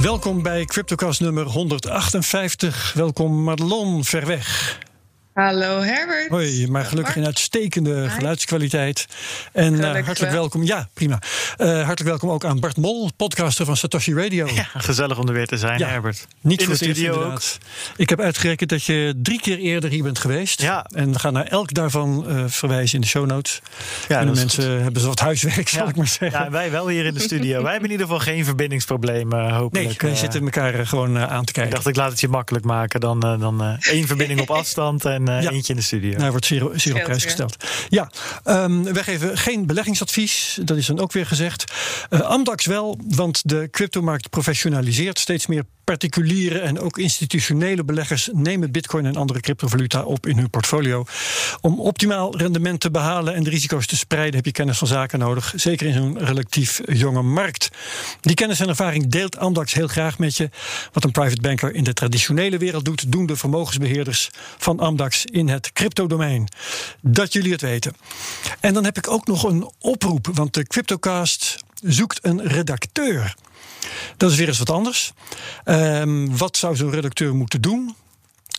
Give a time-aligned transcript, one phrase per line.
[0.00, 2.92] Welkom bij CryptoCast nummer 158.
[2.94, 4.78] Welkom Madelon, ver weg.
[5.40, 6.28] Hallo Herbert.
[6.28, 9.06] Hoi, maar gelukkig in uitstekende geluidskwaliteit.
[9.52, 10.62] En uh, hartelijk welkom.
[10.62, 11.18] Ja, prima.
[11.58, 14.48] Uh, hartelijk welkom ook aan Bart Mol, podcaster van Satoshi Radio.
[14.54, 16.26] Ja, gezellig om er weer te zijn, ja, Herbert.
[16.40, 17.40] Niet in voor de studio ook.
[17.96, 20.62] Ik heb uitgerekend dat je drie keer eerder hier bent geweest.
[20.62, 20.86] Ja.
[20.94, 23.60] En we gaan naar elk daarvan uh, verwijzen in de show notes.
[24.08, 24.82] Ja, en de mensen goed.
[24.82, 26.44] hebben zo wat huiswerk, zal ik maar zeggen.
[26.44, 27.62] Ja, wij wel hier in de studio.
[27.62, 30.02] wij hebben in ieder geval geen verbindingsproblemen, hopelijk.
[30.02, 31.72] Nee, wij zitten elkaar gewoon aan te kijken.
[31.72, 35.28] Ik dacht, ik laat het je makkelijk maken dan, dan één verbinding op afstand en
[35.30, 35.50] ja.
[35.50, 36.18] eentje in de studio.
[36.18, 37.56] Nou, wordt zeer, zeer op prijs gesteld.
[37.88, 38.10] Ja,
[38.44, 40.58] um, wij geven geen beleggingsadvies.
[40.64, 41.64] Dat is dan ook weer gezegd.
[42.10, 48.72] Uh, Amdax wel, want de cryptomarkt professionaliseert steeds meer particuliere en ook institutionele beleggers nemen
[48.72, 51.04] bitcoin en andere cryptovaluta op in hun portfolio.
[51.60, 55.18] Om optimaal rendement te behalen en de risico's te spreiden heb je kennis van zaken
[55.18, 55.52] nodig.
[55.56, 57.68] Zeker in zo'n relatief jonge markt.
[58.20, 60.50] Die kennis en ervaring deelt Amdax heel graag met je.
[60.92, 65.48] Wat een private banker in de traditionele wereld doet, doen de vermogensbeheerders van Amdax in
[65.48, 66.48] het cryptodomein.
[67.00, 67.94] Dat jullie het weten.
[68.60, 73.34] En dan heb ik ook nog een oproep, want de Cryptocast zoekt een redacteur.
[74.16, 75.12] Dat is weer eens wat anders.
[75.64, 77.94] Um, wat zou zo'n redacteur moeten doen?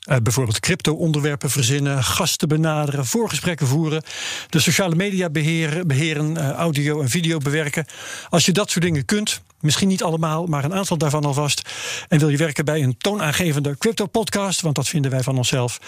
[0.09, 4.03] Uh, bijvoorbeeld crypto-onderwerpen verzinnen, gasten benaderen, voorgesprekken voeren,
[4.49, 7.85] de sociale media beheren, beheren uh, audio en video bewerken.
[8.29, 11.69] Als je dat soort dingen kunt, misschien niet allemaal, maar een aantal daarvan alvast,
[12.07, 15.79] en wil je werken bij een toonaangevende crypto-podcast, want dat vinden wij van onszelf,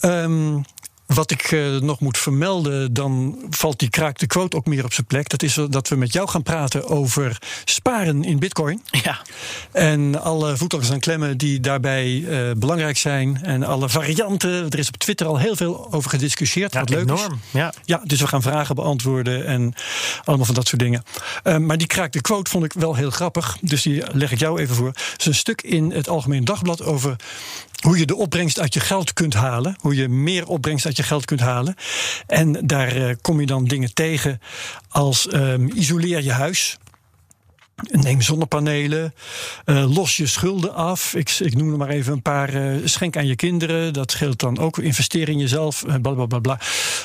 [0.00, 0.64] Um,
[1.06, 4.92] wat ik uh, nog moet vermelden, dan valt die kraak de quote ook meer op
[4.92, 5.28] zijn plek.
[5.28, 8.82] Dat is dat we met jou gaan praten over sparen in Bitcoin.
[8.90, 9.18] Ja.
[9.72, 13.38] En alle voetangers en klemmen die daarbij uh, belangrijk zijn.
[13.42, 14.70] En alle varianten.
[14.70, 16.72] Er is op Twitter al heel veel over gediscussieerd.
[16.72, 17.32] Ja, wat leuk enorm.
[17.32, 17.38] is.
[17.50, 17.72] Ja.
[17.84, 19.74] ja, dus we gaan vragen beantwoorden en
[20.24, 21.02] allemaal van dat soort dingen.
[21.44, 23.56] Uh, maar die kraak de quote vond ik wel heel grappig.
[23.60, 24.86] Dus die leg ik jou even voor.
[24.86, 27.16] Het is een stuk in het Algemeen Dagblad over
[27.86, 29.76] hoe je de opbrengst uit je geld kunt halen.
[29.80, 31.74] Hoe je meer opbrengst uit je geld kunt halen.
[32.26, 34.40] En daar uh, kom je dan dingen tegen
[34.88, 36.78] als um, isoleer je huis.
[37.90, 39.14] Neem zonnepanelen,
[39.66, 41.14] uh, los je schulden af.
[41.14, 42.54] Ik, ik noem er maar even een paar.
[42.54, 43.92] Uh, schenk aan je kinderen.
[43.92, 44.78] Dat scheelt dan ook.
[44.78, 45.84] Investeer in jezelf.
[45.86, 46.56] Uh, bla, bla, bla, bla.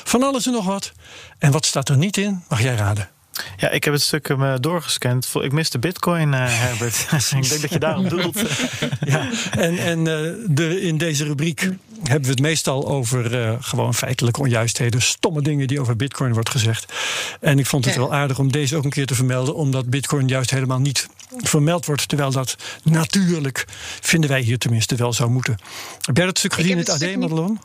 [0.04, 0.92] Van alles en nog wat.
[1.38, 2.42] En wat staat er niet in?
[2.48, 3.08] Mag jij raden?
[3.56, 5.28] Ja, ik heb het stuk uh, doorgescand.
[5.40, 7.06] Ik mis de bitcoin, uh, Herbert.
[7.42, 8.40] ik denk dat je daarom doelt.
[9.04, 11.60] ja, en, en uh, de, in deze rubriek
[12.02, 15.02] hebben we het meestal over gewoon feitelijke onjuistheden.
[15.02, 16.92] Stomme dingen die over bitcoin wordt gezegd.
[17.40, 18.00] En ik vond het ja.
[18.00, 19.54] wel aardig om deze ook een keer te vermelden.
[19.54, 22.08] Omdat bitcoin juist helemaal niet vermeld wordt.
[22.08, 23.64] Terwijl dat natuurlijk,
[24.00, 25.58] vinden wij hier tenminste, wel zou moeten.
[26.00, 27.60] Heb jij dat stuk gezien in het AD, Madelon?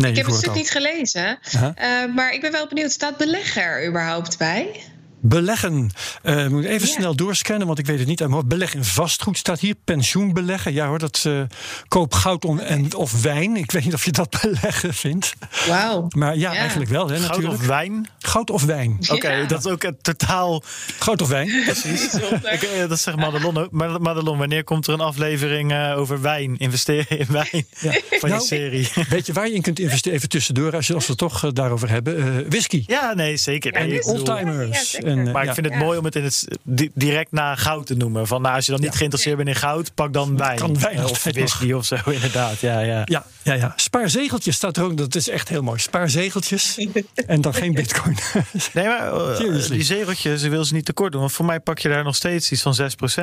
[0.00, 1.38] Nee, ik heb het stuk niet gelezen.
[1.54, 4.84] Uh, maar ik ben wel benieuwd, staat belegger er überhaupt bij?
[5.20, 5.90] Beleggen.
[6.22, 6.94] Uh, moet even ja.
[6.94, 8.28] snel doorscannen, want ik weet het niet.
[8.28, 9.74] Maar beleggen in vastgoed staat hier.
[9.84, 10.72] Pensioen beleggen.
[10.72, 11.42] Ja hoor, dat uh,
[11.88, 13.56] koop goud on, en, of wijn.
[13.56, 15.34] Ik weet niet of je dat beleggen vindt.
[15.68, 16.06] Wauw.
[16.08, 17.08] Maar ja, ja, eigenlijk wel.
[17.08, 17.60] Hè, goud natuurlijk.
[17.60, 18.08] of wijn?
[18.18, 18.96] Goud of wijn.
[19.00, 20.62] Oké, okay, dat is ook een totaal...
[20.98, 21.62] Goud of wijn.
[21.64, 22.14] Precies.
[22.14, 23.70] uh, dat zegt Madelon ook.
[24.00, 26.56] Madelon, wanneer komt er een aflevering over wijn?
[26.58, 27.66] Investeren in wijn
[28.20, 28.88] van nou, je serie.
[29.08, 30.16] Weet je waar je in kunt investeren?
[30.16, 32.44] Even tussendoor, als, je, als we het toch daarover hebben.
[32.48, 32.84] whisky.
[32.86, 33.72] Ja, nee, zeker.
[33.72, 34.98] En nee, oldtimers.
[35.10, 35.80] En, maar ik vind het ja.
[35.80, 36.48] mooi om het, in het
[36.94, 38.26] direct na goud te noemen.
[38.26, 38.96] Van, nou, als je dan niet ja.
[38.96, 40.58] geïnteresseerd bent in goud, pak dan wijn.
[40.58, 42.60] Kan wijn of whisky of zo, inderdaad.
[42.60, 43.02] Ja, ja.
[43.04, 43.72] Ja, ja, ja.
[43.76, 44.96] Spaarzegeltjes staat er ook.
[44.96, 45.78] Dat is echt heel mooi.
[45.78, 46.78] Spaarzegeltjes
[47.26, 48.18] en dan geen bitcoin.
[48.74, 51.20] nee, maar uh, die zegeltjes, ik wil ze niet tekort doen.
[51.20, 52.76] Want voor mij pak je daar nog steeds iets van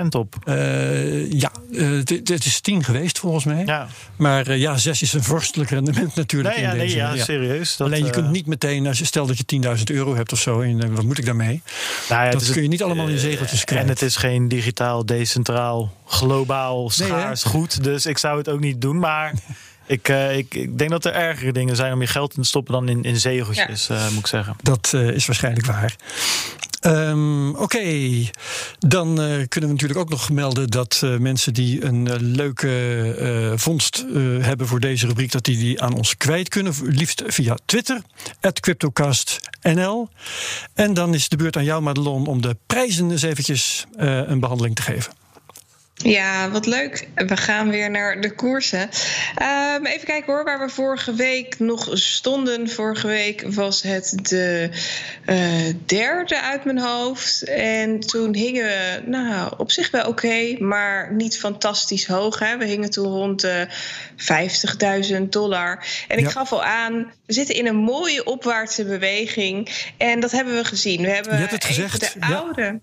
[0.03, 0.35] 6% op.
[0.45, 3.65] Uh, ja, het uh, is 10 geweest volgens mij.
[3.65, 3.87] Ja.
[4.15, 6.55] Maar ja, 6 is een vorstelijk rendement natuurlijk.
[6.55, 7.23] Nee, ja, in nee, deze, ja, ja.
[7.23, 7.77] serieus.
[7.77, 10.39] Dat, Alleen je kunt niet meteen, als je stel dat je 10.000 euro hebt of
[10.39, 10.61] zo.
[10.61, 11.61] En wat moet ik daarmee?
[12.09, 13.87] Nou ja, dat kun je niet allemaal in zegeltjes krijgen.
[13.87, 17.83] En het is geen digitaal, decentraal, globaal, schaars nee, goed.
[17.83, 18.99] Dus ik zou het ook niet doen.
[18.99, 19.33] Maar
[19.85, 22.47] ik, uh, ik, ik, denk dat er ergere dingen zijn om je geld in te
[22.47, 23.95] stoppen dan in, in zegeltjes, ja.
[23.95, 24.55] uh, moet ik zeggen.
[24.61, 25.95] Dat uh, is waarschijnlijk waar.
[26.87, 27.79] Um, Oké,
[28.79, 33.53] dan uh, kunnen we natuurlijk ook nog melden dat uh, mensen die een uh, leuke
[33.55, 34.05] vondst
[34.39, 36.73] hebben voor deze rubriek, dat die die aan ons kwijt kunnen.
[36.83, 38.01] Liefst via Twitter,
[38.59, 40.09] CryptoCastNL.
[40.73, 44.75] En dan is de beurt aan jou, Madelon, om de prijzen eens eventjes een behandeling
[44.75, 45.13] te geven.
[46.03, 47.07] Ja, wat leuk.
[47.15, 48.89] We gaan weer naar de koersen.
[49.75, 52.69] Um, even kijken hoor, waar we vorige week nog stonden.
[52.69, 54.69] Vorige week was het de
[55.25, 57.43] uh, derde uit mijn hoofd.
[57.43, 62.39] En toen hingen we, nou, op zich wel oké, okay, maar niet fantastisch hoog.
[62.39, 62.57] Hè.
[62.57, 63.67] We hingen toen rond de
[65.13, 65.85] 50.000 dollar.
[66.07, 66.31] En ik ja.
[66.31, 69.69] gaf al aan, we zitten in een mooie opwaartse beweging.
[69.97, 71.01] En dat hebben we gezien.
[71.01, 71.99] We hebben Je hebt het gezegd.
[71.99, 72.61] de oude.
[72.61, 72.79] Ja.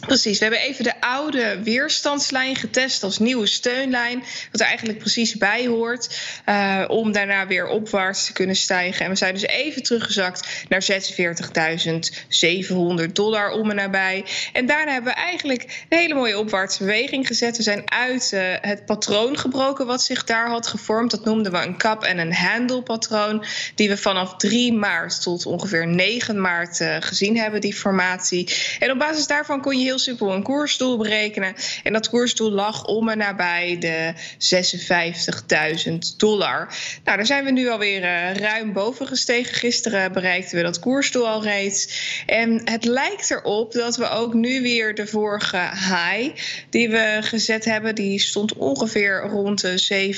[0.00, 4.24] Precies, we hebben even de oude weerstandslijn getest als nieuwe steunlijn.
[4.52, 6.18] Wat er eigenlijk precies bij hoort.
[6.46, 9.04] Uh, om daarna weer opwaarts te kunnen stijgen.
[9.04, 10.86] En we zijn dus even teruggezakt naar
[13.06, 14.24] 46.700 dollar om en nabij.
[14.52, 17.56] En daarna hebben we eigenlijk een hele mooie opwaartse beweging gezet.
[17.56, 21.10] We zijn uit uh, het patroon gebroken wat zich daar had gevormd.
[21.10, 23.44] Dat noemden we een kap- en een handle patroon.
[23.74, 28.54] Die we vanaf 3 maart tot ongeveer 9 maart uh, gezien hebben, die formatie.
[28.78, 31.54] En op basis daarvan kon je heel simpel een koersdoel berekenen.
[31.82, 34.12] En dat koersdoel lag om en nabij de
[35.88, 36.68] 56.000 dollar.
[37.04, 39.54] Nou, daar zijn we nu alweer uh, ruim boven gestegen.
[39.54, 41.88] Gisteren bereikten we dat koersdoel al reeds.
[42.26, 46.40] En het lijkt erop dat we ook nu weer de vorige high
[46.70, 50.12] die we gezet hebben, die stond ongeveer rond de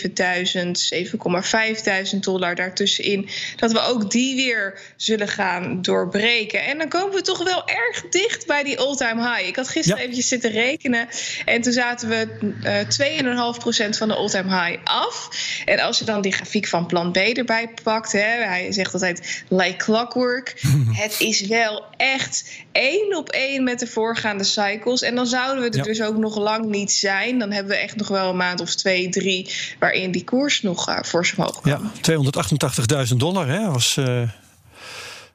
[0.64, 3.28] 7.000, 7,500 dollar daartussenin.
[3.56, 6.64] Dat we ook die weer zullen gaan doorbreken.
[6.64, 9.49] En dan komen we toch wel erg dicht bij die all-time high.
[9.49, 10.03] Ik had gisteren ja.
[10.03, 11.09] eventjes zitten rekenen.
[11.45, 12.29] En toen zaten we
[12.65, 15.29] uh, 2,5% van de all-time high af.
[15.65, 19.45] En als je dan die grafiek van plan B erbij pakt, hè, hij zegt altijd
[19.49, 20.61] like clockwork.
[21.03, 25.03] het is wel echt één op één met de voorgaande cycles.
[25.03, 25.83] En dan zouden we er ja.
[25.83, 27.39] dus ook nog lang niet zijn.
[27.39, 30.89] Dan hebben we echt nog wel een maand of twee, drie waarin die koers nog
[30.89, 31.91] uh, fors omhoog kwam.
[32.03, 33.97] Ja, 288.000 dollar hè, was.
[33.97, 34.23] Uh...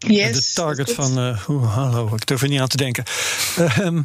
[0.07, 1.19] Yes, de target van.
[1.19, 3.03] Uh, oeh, hallo, ik durf er niet aan te denken.
[3.81, 4.01] um,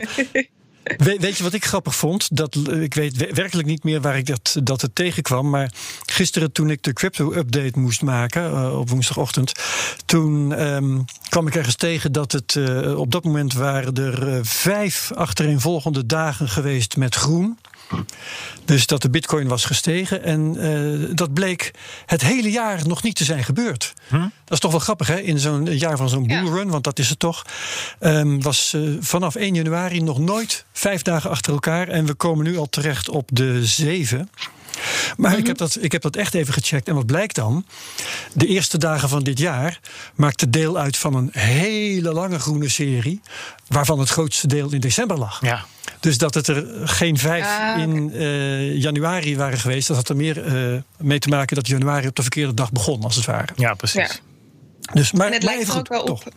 [0.97, 2.37] weet, weet, je wat ik grappig vond?
[2.37, 5.50] Dat, ik weet werkelijk niet meer waar ik dat, dat het tegenkwam.
[5.50, 5.73] Maar
[6.06, 9.52] gisteren, toen ik de crypto-update moest maken uh, op woensdagochtend.
[10.05, 12.55] toen um, kwam ik ergens tegen dat het.
[12.55, 17.58] Uh, op dat moment waren er vijf achtereenvolgende dagen geweest met groen.
[18.64, 20.25] Dus dat de bitcoin was gestegen.
[20.25, 21.70] En uh, dat bleek
[22.06, 23.92] het hele jaar nog niet te zijn gebeurd.
[24.08, 24.20] Hm?
[24.20, 25.20] Dat is toch wel grappig, hè?
[25.20, 26.42] In zo'n jaar van zo'n ja.
[26.42, 27.46] bullrun, want dat is het toch.
[28.00, 31.88] Um, was uh, vanaf 1 januari nog nooit vijf dagen achter elkaar.
[31.88, 34.31] En we komen nu al terecht op de zeven.
[35.17, 36.88] Maar ik, heb dat, ik heb dat echt even gecheckt.
[36.88, 37.67] En wat blijkt dan?
[38.32, 39.81] De eerste dagen van dit jaar
[40.14, 43.20] maakte deel uit van een hele lange groene serie.
[43.69, 45.40] Waarvan het grootste deel in december lag.
[45.40, 45.64] Ja.
[46.00, 47.82] Dus dat het er geen vijf ah, okay.
[47.82, 52.06] in uh, januari waren geweest, dat had er meer uh, mee te maken dat januari
[52.06, 53.52] op de verkeerde dag begon, als het ware.
[53.56, 54.20] Ja, precies.
[54.81, 54.93] Ja.
[54.93, 56.23] Dus, maar, en het maar lijkt even er ook goed, wel op.
[56.23, 56.32] toch.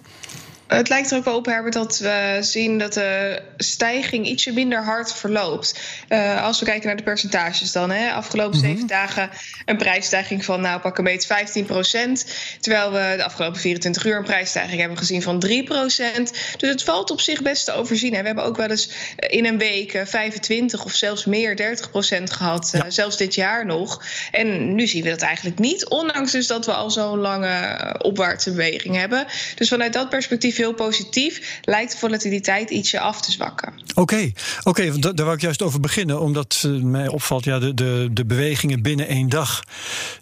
[0.67, 4.83] Het lijkt er ook wel op, Herbert, dat we zien dat de stijging ietsje minder
[4.83, 5.79] hard verloopt.
[6.09, 7.91] Uh, als we kijken naar de percentages dan.
[7.91, 8.11] Hè.
[8.11, 8.67] Afgelopen Mhm.
[8.67, 8.97] zeven mm -hmm.
[8.97, 9.29] dagen
[9.65, 12.25] een prijsstijging van nou pak een beetje 15%
[12.59, 17.11] Terwijl we de afgelopen 24 uur een prijsstijging hebben gezien van 3% Dus het valt
[17.11, 18.13] op zich best te overzien.
[18.13, 18.19] Hè.
[18.19, 22.69] We hebben ook wel eens in een week 25 of zelfs meer 30% gehad.
[22.71, 22.85] Ja.
[22.85, 24.03] Uh, zelfs dit jaar nog.
[24.31, 25.89] En nu zien we dat eigenlijk niet.
[25.89, 29.25] Ondanks dus dat we al zo'n lange opwaartse beweging hebben.
[29.55, 33.73] Dus vanuit dat perspectief heel positief, lijkt de volatiliteit ietsje af te zwakken.
[33.95, 34.33] Oké, okay.
[34.63, 38.25] okay, daar wou ik juist over beginnen, omdat uh, mij opvalt, ja, de, de, de
[38.25, 39.63] bewegingen binnen één dag,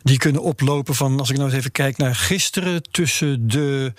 [0.02, 3.94] die kunnen oplopen van, als ik nou eens even kijk naar gisteren, tussen de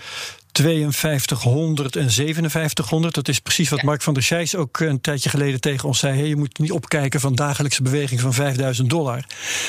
[0.53, 3.15] 5200 en 5700.
[3.15, 3.83] Dat is precies wat.
[3.83, 6.19] Mark van der Scheijs ook een tijdje geleden tegen ons zei.
[6.19, 9.25] Hey, je moet niet opkijken van dagelijkse beweging van 5000 dollar.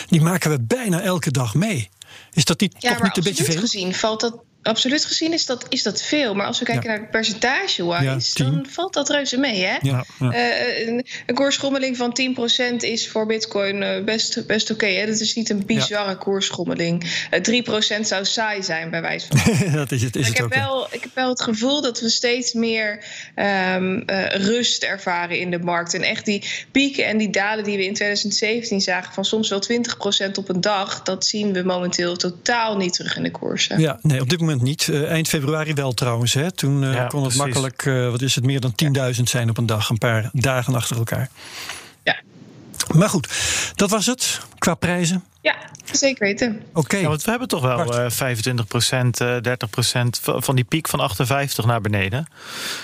[0.07, 1.89] Die maken we bijna elke dag mee.
[2.33, 3.59] Is dat niet, ja, toch niet een beetje veel?
[3.59, 6.33] gezien valt dat absoluut gezien is dat, is dat veel.
[6.33, 6.89] Maar als we kijken ja.
[6.89, 9.63] naar het percentage-wise, ja, dan valt dat reuze mee.
[9.63, 9.77] Hè?
[9.81, 10.05] Ja.
[10.21, 12.17] Uh, een, een koersschommeling van
[12.73, 14.85] 10% is voor Bitcoin best, best oké.
[14.85, 17.03] Okay, dat is niet een bizarre koersschommeling.
[17.47, 19.71] Uh, 3% zou saai zijn, bij wijze van.
[19.79, 21.99] dat is het, is ik, het heb ook, wel, ik heb wel het gevoel dat
[21.99, 23.05] we steeds meer
[23.35, 25.93] um, uh, rust ervaren in de markt.
[25.93, 29.63] En echt die pieken en die dalen die we in 2017 zagen, van soms wel
[30.27, 33.79] 20% op een dag, dat zien we momenteel totaal niet terug in de koersen.
[33.79, 34.87] Ja, nee, op dit moment niet.
[34.87, 36.33] Uh, eind februari wel trouwens.
[36.33, 36.51] Hè?
[36.51, 37.37] Toen ja, kon het precies.
[37.37, 38.73] makkelijk, uh, wat is het, meer dan
[39.15, 39.89] 10.000 zijn op een dag.
[39.89, 41.29] Een paar dagen achter elkaar.
[42.03, 42.15] Ja.
[42.95, 43.29] Maar goed,
[43.75, 45.23] dat was het qua prijzen.
[45.43, 45.55] Ja,
[45.91, 46.61] zeker weten.
[46.73, 46.97] Oké.
[46.97, 47.95] Ja, want we hebben toch wel Bart.
[47.95, 49.69] eh 25% 30
[50.21, 52.27] van van die piek van 58 naar beneden.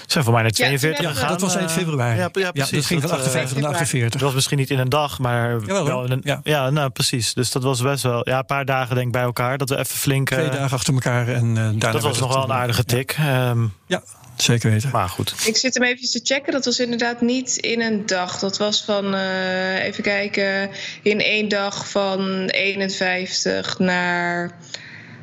[0.06, 1.40] Zijn voor mij naar Ja, 42 toen hebben we- gegaan.
[1.40, 2.18] dat was eind eh, februari.
[2.18, 2.72] Ja, ja, precies.
[2.72, 3.76] dat ging van Dat, eh, 58 naar februari.
[3.84, 4.12] 48.
[4.12, 6.40] Dat was misschien niet in een dag, maar Jawel, wel in een, Ja.
[6.44, 6.70] ja.
[6.70, 7.34] nou precies.
[7.34, 9.58] Dus dat was best wel ja, een paar dagen denk ik bij elkaar.
[9.58, 10.30] Dat we even flink...
[10.30, 12.84] eh, Twee dagen achter elkaar en eh, daarna dat was nog wel een eh, aardige
[12.84, 13.16] tik.
[13.20, 14.02] Ehm, Ja,
[14.42, 14.90] zeker weten.
[14.92, 15.34] maar goed.
[15.46, 16.52] Ik zit hem even te checken.
[16.52, 18.40] Dat was inderdaad niet in een dag.
[18.40, 20.70] Dat was van, eh, even kijken,
[21.04, 24.52] in één dag van 51 naar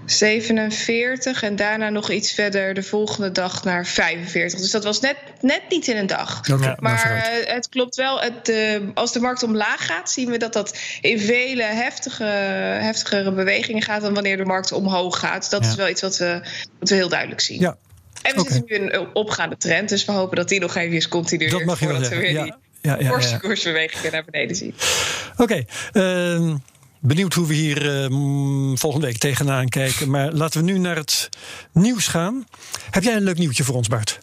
[0.06, 1.42] 47.
[1.42, 4.60] En daarna nog iets verder de volgende dag naar 45.
[4.60, 6.40] Dus dat was net, net niet in een dag.
[6.78, 8.20] Maar eh, het klopt wel.
[8.20, 12.24] Het, eh, als de markt omlaag gaat, zien we dat dat in vele heftige,
[12.80, 15.50] heftigere bewegingen gaat dan wanneer de markt omhoog gaat.
[15.50, 15.70] Dat Ja.
[15.70, 16.40] is wel iets wat we,
[16.78, 17.60] wat we heel duidelijk zien.
[17.60, 17.76] Ja,
[18.22, 18.52] En we Oké.
[18.52, 21.50] zitten nu in een opgaande trend, dus we hopen dat die nog even continueert.
[21.50, 22.34] dat mag je wel voordat we zeggen.
[22.34, 24.74] weer Ja, die ja, ja, ja, koersbewegingen naar beneden zien.
[25.36, 26.56] Oké, ehm,
[27.00, 30.10] benieuwd hoe we hier eh, mm, volgende week tegenaan kijken.
[30.10, 31.28] Maar laten we nu naar het
[31.72, 32.46] nieuws gaan.
[32.90, 34.18] Heb jij een leuk nieuwtje voor ons, Bart?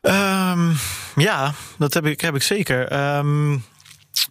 [0.00, 0.72] Ehm,
[1.16, 2.88] ja, dat heb ik, heb ik zeker.
[2.88, 3.58] Ehm,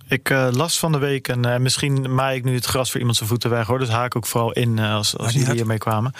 [0.07, 2.99] ik eh, las van de week, en eh, misschien maai ik nu het gras voor
[2.99, 3.79] iemand zijn voeten weg hoor.
[3.79, 6.13] Dus haak ook vooral in eh, als, als jullie hiermee kwamen.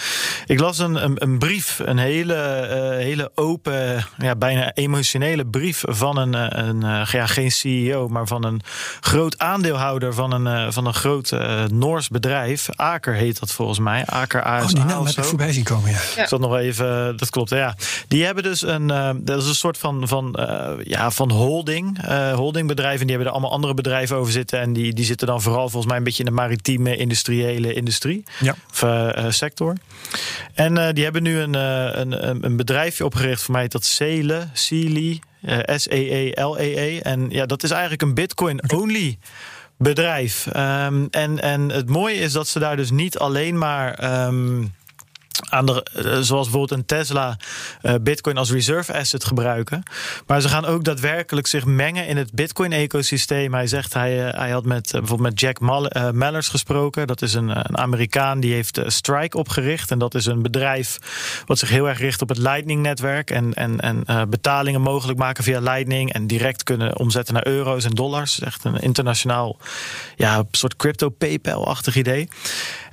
[0.45, 5.84] Ik las een, een, een brief, een hele, eh, hele open, ja, bijna emotionele brief
[5.86, 8.62] van een, een eh, ja, geen CEO, maar van een
[9.00, 11.34] groot aandeelhouder van een, eh, van een groot
[11.72, 12.69] Noors bedrijf.
[12.75, 14.05] Aker heet dat volgens mij.
[14.05, 16.00] Aker ASA Oh, die naam heb ik voorbij zien komen, ja.
[16.15, 16.22] Ja.
[16.22, 17.50] Ik zat nog even, dat klopt.
[17.50, 17.75] Ja.
[18.07, 22.00] Die hebben dus een, eh, dat is een soort van, van, eh, ja, van holding,
[22.01, 23.07] eh, holdingbedrijven.
[23.07, 24.59] Die hebben er allemaal andere bedrijven over zitten.
[24.59, 28.24] En die, die zitten dan vooral volgens mij een beetje in de maritieme, industriële industrie.
[28.39, 28.55] Ja.
[28.71, 29.75] Of eh, eh, sector.
[30.53, 33.41] En eh, die hebben nu een, een, een, bedrijfje opgericht.
[33.41, 35.19] Voor mij dat Cele, Sealy,
[35.65, 37.00] S-E-E-L-E-E.
[37.00, 39.17] En ja, dat is eigenlijk een Bitcoin-only
[39.77, 40.47] bedrijf.
[40.47, 43.93] Ehm, en, en het mooie is dat ze daar dus niet alleen maar.
[43.93, 44.63] ehm,
[45.50, 47.38] aan de, eh, zoals bijvoorbeeld een Tesla
[47.82, 49.84] eh, Bitcoin als reserve asset gebruiken.
[50.27, 53.54] Maar ze gaan ook daadwerkelijk zich mengen in het Bitcoin-ecosysteem.
[53.54, 57.08] Hij zegt, hij, eh, hij had met, bijvoorbeeld met Jack Mal- eh, Mallers gesproken.
[57.08, 59.92] Dat is een, een Amerikaan die heeft Strike opgericht.
[59.92, 60.98] En dat is een bedrijf
[61.46, 63.32] wat zich heel erg richt op het Lightning-netwerk.
[63.32, 66.13] En, en, en betalingen mogelijk maken via Lightning.
[66.13, 68.39] En direct kunnen omzetten naar euro's en dollars.
[68.39, 69.58] Echt een internationaal,
[70.15, 72.27] ja, soort crypto-PayPal-achtig idee.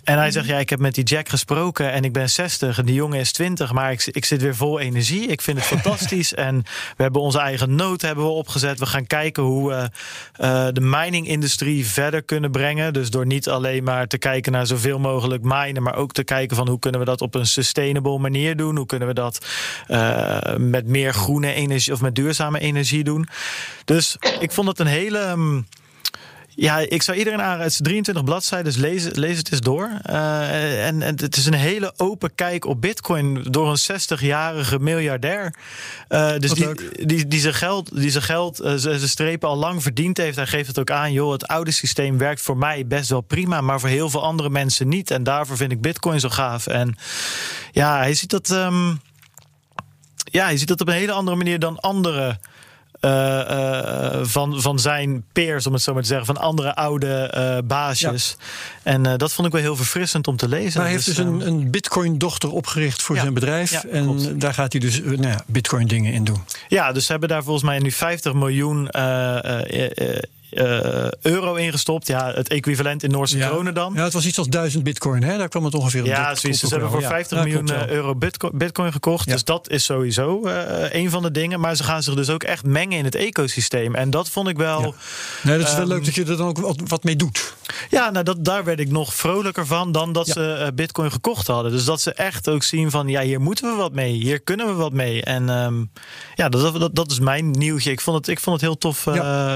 [0.05, 2.85] En hij zegt, ja, ik heb met die Jack gesproken en ik ben 60 en
[2.85, 5.27] die jongen is 20, maar ik, ik zit weer vol energie.
[5.27, 6.63] Ik vind het fantastisch en
[6.97, 8.79] we hebben onze eigen nood hebben we opgezet.
[8.79, 9.91] We gaan kijken hoe we
[10.37, 12.93] eh, de mining-industrie verder kunnen brengen.
[12.93, 16.57] Dus door niet alleen maar te kijken naar zoveel mogelijk minen, maar ook te kijken
[16.57, 18.77] van hoe kunnen we dat op een sustainable manier doen.
[18.77, 19.47] Hoe kunnen we dat
[19.87, 23.29] eh, met meer groene energie of met duurzame energie doen.
[23.85, 25.37] Dus ik vond het een hele...
[25.37, 25.67] mm,
[26.55, 27.61] ja, ik zou iedereen aan.
[27.61, 29.91] Het is 23 bladzijden, dus lees, lees het eens door.
[30.03, 35.55] Eh, en, en het is een hele open kijk op Bitcoin door een 60-jarige miljardair.
[36.09, 39.83] Eh, dus die, die, die zijn geld, die zijn geld eh, zijn strepen al lang
[39.83, 40.37] verdiend heeft.
[40.37, 41.13] Hij geeft het ook aan.
[41.13, 44.51] Joh, het oude systeem werkt voor mij best wel prima, maar voor heel veel andere
[44.51, 45.11] mensen niet.
[45.11, 46.67] En daarvoor vind ik Bitcoin zo gaaf.
[46.67, 46.97] En
[47.73, 48.51] ja, hij ziet dat.
[48.51, 48.95] ehm,
[50.25, 52.39] ja, hij ziet dat op een hele andere manier dan andere.
[53.03, 53.41] Eh,
[54.15, 57.59] eh, van, van zijn peers, om het zo maar te zeggen, van andere oude eh,
[57.65, 58.37] baasjes.
[58.83, 60.73] En dat vond ik wel heel verfrissend om te lezen.
[60.73, 63.21] Maar hij heeft dus ehm, een, een Bitcoin-dochter opgericht voor Ja.
[63.21, 63.71] zijn bedrijf.
[63.71, 64.41] Ja, en klopt.
[64.41, 66.45] daar gaat hij dus nou ja, Bitcoin-dingen in doen.
[66.69, 68.89] Ja, dus ze hebben daar volgens mij nu 50 miljoen
[70.53, 72.07] eh, euro ingestopt.
[72.07, 73.49] Ja, het equivalent in Noorse Ja.
[73.49, 73.93] kronen dan.
[73.97, 75.39] Ja, het was iets als 1000 Bitcoin, hè?
[75.39, 76.07] Daar kwam het ongeveer op.
[76.07, 76.61] Ja, zoiets.
[76.61, 77.09] Ze hebben voor wel.
[77.09, 77.15] Ja.
[77.15, 79.29] 50 Ja, miljoen klopt eh, euro bitcoin, bitcoin gekocht.
[79.29, 81.61] Dus dat is sowieso eh, een van de dingen.
[81.61, 83.95] Maar ze gaan zich dus ook echt mengen in het ecosysteem.
[83.95, 84.95] En dat vond ik wel.
[85.43, 87.55] Nee, dat is wel Ehm, leuk dat je er dan ook wat, mee doet.
[87.91, 91.73] Ja, nou dat, daar werd ik nog vrolijker van dan dat ze Bitcoin gekocht hadden.
[91.73, 94.67] Dus dat ze echt ook zien van ja, hier moeten we wat mee, hier kunnen
[94.67, 95.23] we wat mee.
[95.23, 95.85] En ehm,
[96.35, 97.91] ja, dat, dat, dat is mijn nieuwtje.
[97.91, 99.05] Ik vond het, ik vond het heel, tof,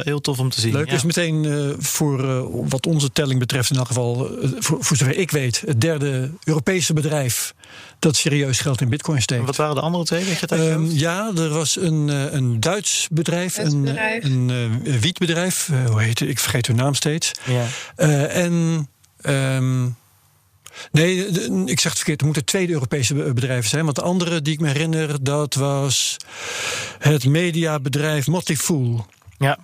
[0.02, 0.72] heel tof om te zien.
[0.72, 0.95] Leuk ja.
[0.95, 4.97] is meteen eh, voor eh, wat onze telling betreft, in elk geval, eh, voor, voor
[4.97, 7.55] zover ik weet, het derde Europese bedrijf
[7.99, 9.45] dat serieus geld in Bitcoin steekt.
[9.47, 10.25] Wat waren de andere twee?
[10.25, 10.99] Het Ehm, hoofd?
[11.00, 14.25] ja, er was een, eh, een Duits bedrijf, Duits een, bedrijf.
[14.25, 14.50] een
[14.85, 16.28] eh, wietbedrijf, hoe heet het?
[16.28, 17.31] Ik vergeet hun naam steeds.
[17.45, 17.64] ja.
[17.97, 18.88] Eh, en.
[19.21, 19.88] ehm,
[20.93, 21.26] nee,
[21.64, 22.19] ik zeg het verkeerd.
[22.21, 23.85] Er moeten tweede Europese be- bedrijven zijn.
[23.85, 26.16] Want de andere die ik me herinner, dat was
[26.99, 29.07] het mediabedrijf Motley Fool.
[29.38, 29.59] ja.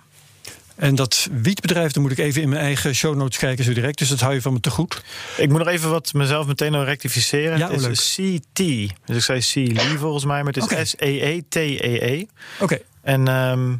[0.75, 3.97] En dat wietbedrijf, daar moet ik even in mijn eigen show notes kijken zo direct.
[3.97, 5.03] Dus dat hou je van me te goed.
[5.37, 7.57] Ik moet nog even wat mezelf meteen nog rectificeren.
[7.57, 8.57] Ja, het oh, is CT.
[9.05, 10.89] Dus ik zei C volgens mij, maar het is.
[10.89, 12.25] S-E-E-T-E-E.
[12.59, 13.75] Oké, En ehm,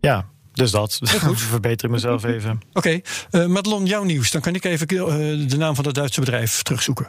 [0.00, 1.00] ja, Dus dat.
[1.02, 1.40] Goed.
[1.56, 2.60] Verbeter ik mezelf even.
[2.72, 3.00] Oké,
[3.30, 3.46] okay.
[3.46, 4.30] Madelon, jouw nieuws.
[4.30, 4.86] Dan kan ik even
[5.48, 7.08] de naam van dat Duitse bedrijf terugzoeken.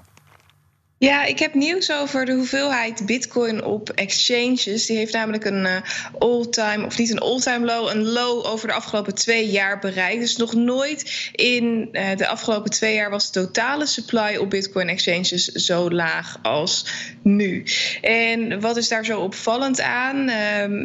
[0.99, 4.85] Ja, ik heb nieuws over de hoeveelheid bitcoin op exchanges.
[4.85, 5.75] Die heeft namelijk een uh,
[6.19, 10.19] all-time, of niet een all-time low, een low over de afgelopen twee jaar bereikt.
[10.19, 14.89] Dus nog nooit in uh, de afgelopen twee jaar was de totale supply op bitcoin
[14.89, 16.85] exchanges zo laag als
[17.21, 17.63] nu.
[18.01, 20.29] En wat is daar zo opvallend aan?
[20.29, 20.35] Uh,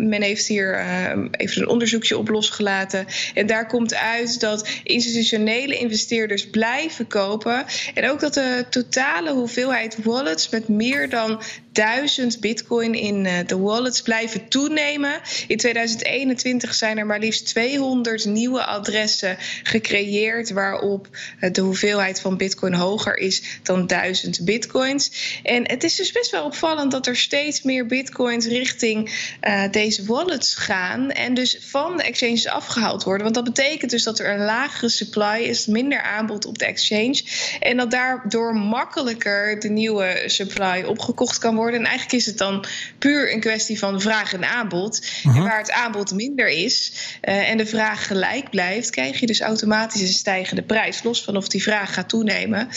[0.09, 0.87] men heeft hier
[1.31, 3.07] even een onderzoekje op losgelaten.
[3.35, 7.64] En daar komt uit dat institutionele investeerders blijven kopen.
[7.95, 11.41] En ook dat de totale hoeveelheid wallets met meer dan
[11.73, 15.21] 1000 bitcoin in uh, de wallets blijven toenemen.
[15.47, 21.09] In 2021 zijn er maar liefst 200 nieuwe adressen gecreëerd waarop
[21.41, 25.41] uh, de hoeveelheid van bitcoin hoger is dan 1000 bitcoins.
[25.43, 29.11] En het is dus best wel opvallend dat er steeds meer bitcoins richting
[29.43, 33.23] uh, deze wallets gaan en dus van de exchanges afgehaald worden.
[33.23, 37.23] Want dat betekent dus dat er een lagere supply is, minder aanbod op de exchange
[37.61, 41.81] en dat daardoor makkelijker de nieuwe supply opgekocht kan worden worden.
[41.81, 42.64] En eigenlijk is het dan
[42.99, 45.00] puur een kwestie van vraag en aanbod.
[45.25, 45.42] En Mhm.
[45.42, 46.92] waar het aanbod minder is
[47.25, 51.02] uh, en de vraag gelijk blijft, krijg je dus automatisch een stijgende prijs.
[51.02, 52.69] Los van of die vraag gaat toenemen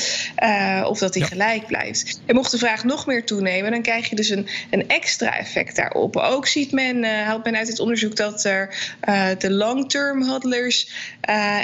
[0.44, 1.28] uh, of dat die Ja.
[1.28, 2.20] gelijk blijft.
[2.26, 5.76] En mocht de vraag nog meer toenemen, dan krijg je dus een, een extra effect
[5.76, 6.16] daarop.
[6.16, 8.76] Ook ziet men, uh, haalt men uit het onderzoek dat er
[9.38, 10.90] de long-term hodlers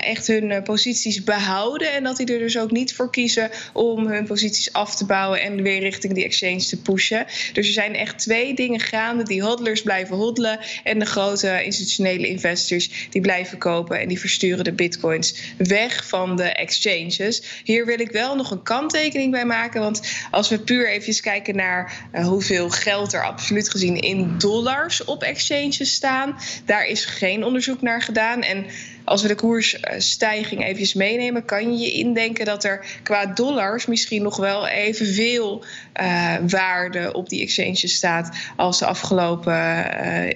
[0.01, 1.93] echt hun posities behouden.
[1.93, 5.41] En dat die er dus ook niet voor kiezen om hun posities af te bouwen
[5.41, 7.10] en weer richting die exchange te pushen.
[7.53, 9.23] Dus er zijn echt twee dingen gaande.
[9.23, 10.59] Die hodlers blijven hodlen.
[10.83, 13.99] En de grote institutionele investors die blijven kopen.
[13.99, 17.61] En die versturen de bitcoins weg van de exchanges.
[17.63, 19.81] Hier wil ik wel nog een kanttekening bij maken.
[19.81, 20.01] Want
[20.31, 25.23] als we puur even kijken naar uh, hoeveel geld er absoluut gezien in dollars op
[25.23, 26.37] exchanges staan.
[26.65, 28.41] Daar is geen onderzoek naar gedaan.
[28.41, 28.65] En
[29.03, 34.21] als we de koersstijging even meenemen, kan je je indenken dat er qua dollars misschien
[34.21, 35.65] nog wel evenveel
[36.01, 39.53] uh, waarde op die exchanges staat als de afgelopen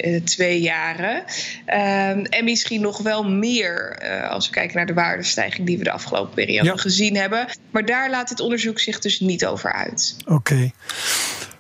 [0.08, 1.16] uh, twee jaren.
[1.16, 5.84] Um, en misschien nog wel meer uh, als we kijken naar de waardestijging die we
[5.84, 6.76] de afgelopen periode ja.
[6.76, 7.48] gezien hebben.
[7.72, 10.16] Maar daar laat het onderzoek zich dus niet over uit.
[10.26, 10.74] Oké, okay.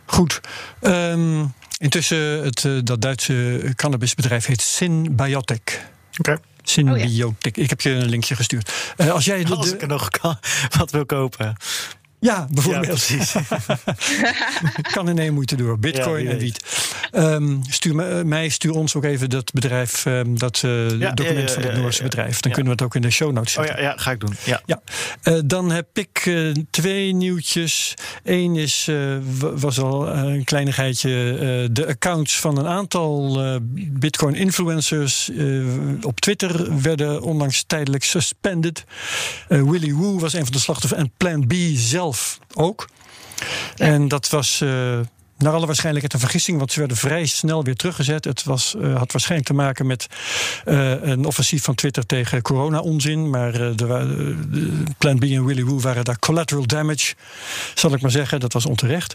[0.05, 0.41] goed.
[0.81, 5.81] Um, intussen, het, dat Duitse cannabisbedrijf heet Synbiotic.
[6.17, 6.31] Oké.
[6.31, 6.54] Okay.
[6.69, 7.25] Symbiotic.
[7.25, 7.51] Oh, ja.
[7.51, 8.71] Ik heb je een linkje gestuurd.
[8.97, 10.37] Uh, als jij de, als ik er nog kan,
[10.77, 11.55] wat wil kopen.
[12.19, 13.05] Ja, bijvoorbeeld.
[13.05, 13.25] Ja,
[14.93, 15.79] kan in één moeite door.
[15.79, 16.65] Bitcoin ja, en wiet.
[17.13, 21.51] Um, stuur me, mij, stuur ons ook even dat bedrijf, um, dat uh, ja, document
[21.51, 22.39] van het Noorse bedrijf.
[22.39, 23.75] Dan kunnen we het ook in de show notes zetten.
[23.75, 24.35] Oh ja, ga ik doen.
[24.43, 24.61] Ja.
[24.65, 24.81] ja.
[25.23, 27.93] Uh, dan heb ik uh, twee nieuwtjes.
[28.23, 28.89] Eén is,
[29.39, 31.09] was al een kleinigheidje,
[31.71, 33.39] de accounts van een aantal
[33.75, 35.31] Bitcoin influencers
[36.01, 38.83] op Twitter werden onlangs tijdelijk suspended.
[39.47, 42.14] Willy Woo was een van de slachtoffers en Plan B zelf
[42.53, 42.89] ook.
[43.75, 43.85] Ja.
[43.85, 44.99] En dat was uh,
[45.37, 48.25] naar alle waarschijnlijkheid een vergissing, want ze werden vrij snel weer teruggezet.
[48.25, 50.07] Het was, uh, had waarschijnlijk te maken met
[50.65, 53.29] uh, een offensief van Twitter tegen corona-onzin.
[53.29, 57.13] Maar de, Plan B en Willy Woo waren daar collateral damage,
[57.73, 58.39] zal ik maar zeggen.
[58.39, 59.13] Dat was onterecht.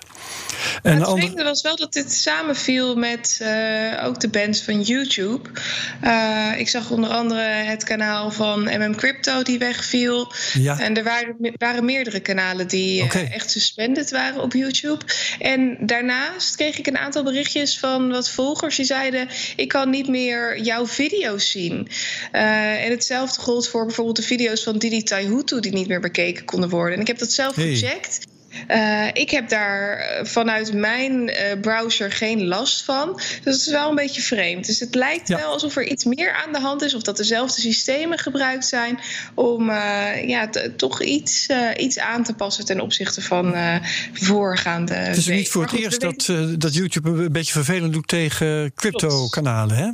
[0.83, 1.27] En het andere...
[1.27, 3.45] vreemde was wel dat dit samenviel met
[4.03, 5.49] ook de bands van YouTube.
[6.57, 10.33] ik zag onder andere het kanaal van MM Crypto die wegviel.
[10.53, 10.79] Ja.
[10.81, 13.25] En er waren, waren meerdere kanalen die okay.
[13.25, 15.05] echt suspended waren op YouTube.
[15.39, 19.91] En daarna daarnaast kreeg ik een aantal berichtjes van wat volgers die zeiden: Ik kan
[19.91, 21.89] niet meer jouw video's zien.
[22.33, 26.45] Uh, en hetzelfde gold voor bijvoorbeeld de video's van Didi Taihutu, die niet meer bekeken
[26.45, 26.95] konden worden.
[26.95, 27.75] En ik heb dat zelf hey.
[27.75, 28.29] gecheckt.
[28.69, 33.13] Uh, ik heb daar vanuit mijn uh, browser geen last van.
[33.15, 34.67] Dus het is wel een beetje vreemd.
[34.67, 35.37] Dus het lijkt ja.
[35.37, 36.95] wel alsof er iets meer aan de hand is.
[36.95, 38.99] Of dat dezelfde systemen gebruikt zijn.
[39.35, 43.55] Om uh, ja, toch iets, iets aan te passen ten opzichte van
[44.13, 44.95] voorgaande.
[44.95, 49.77] Het is niet voor het eerst dat, dat YouTube een beetje vervelend doet tegen crypto-kanalen,
[49.77, 49.91] hè?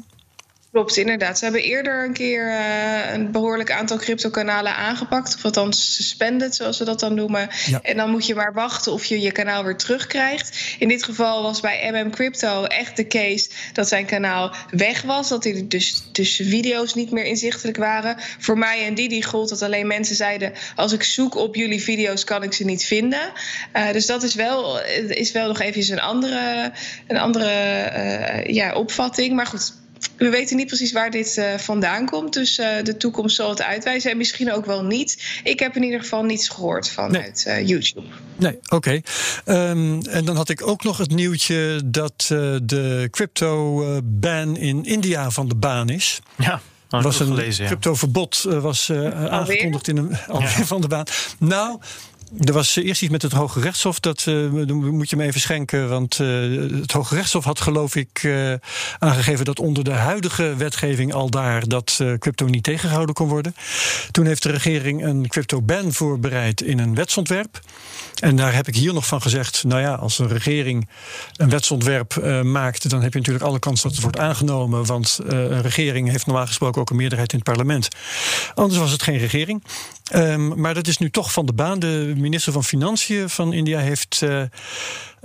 [0.72, 1.38] Klopt, inderdaad.
[1.38, 5.34] Ze hebben eerder een keer uh, een behoorlijk aantal crypto-kanalen aangepakt.
[5.34, 7.48] Of althans suspended, zoals ze dat dan noemen.
[7.66, 7.80] Ja.
[7.82, 10.76] En dan moet je maar wachten of je je kanaal weer terugkrijgt.
[10.78, 15.28] In dit geval was bij MM Crypto echt de case dat zijn kanaal weg was.
[15.28, 18.16] Dat er dus, dus video's niet meer inzichtelijk waren.
[18.38, 20.52] Voor mij en Didi gold dat alleen mensen zeiden...
[20.74, 23.32] als ik zoek op jullie video's kan ik ze niet vinden.
[23.76, 26.72] Uh, dus dat is wel, is wel nog even een andere,
[27.06, 27.50] een andere
[27.96, 29.34] uh, ja, opvatting.
[29.34, 29.84] Maar goed...
[30.16, 32.32] We weten niet precies waar dit uh, vandaan komt.
[32.32, 34.10] Dus uh, de toekomst zal het uitwijzen.
[34.10, 35.40] En misschien ook wel niet.
[35.44, 37.62] Ik heb in ieder geval niets gehoord vanuit nee.
[37.62, 38.06] uh, YouTube.
[38.36, 38.74] Nee, oké.
[38.74, 39.02] Okay.
[39.70, 42.24] Um, en dan had ik ook nog het nieuwtje dat
[42.62, 46.20] de crypto-ban in India van de baan is.
[46.36, 46.60] Ja.
[46.88, 51.04] was een cryptoverbod eh, was eh, aangekondigd in een alweer van de baan.
[51.38, 51.78] Nou.
[52.40, 54.00] Er was eerst iets met het Hoge Rechtshof.
[54.00, 55.88] Dat eh, moet je me even schenken.
[55.88, 56.28] Want eh,
[56.80, 58.52] het Hoge Rechtshof had, geloof ik, eh,
[58.98, 63.54] aangegeven dat onder de huidige wetgeving al daar dat crypto niet tegengehouden kon worden.
[64.10, 67.60] Toen heeft de regering een crypto-ban voorbereid in een wetsontwerp.
[68.20, 69.64] En daar heb ik hier nog van gezegd.
[69.64, 70.88] Nou ja, als een regering
[71.36, 74.86] een wetsontwerp maakt, dan heb je natuurlijk alle kans dat het wordt aangenomen.
[74.86, 77.88] Want een regering heeft normaal gesproken ook een meerderheid in het parlement.
[78.54, 79.62] Anders was het geen regering.
[80.10, 81.78] Ehm, maar dat is nu toch van de baan.
[81.78, 84.42] De minister van Financiën van India heeft eh,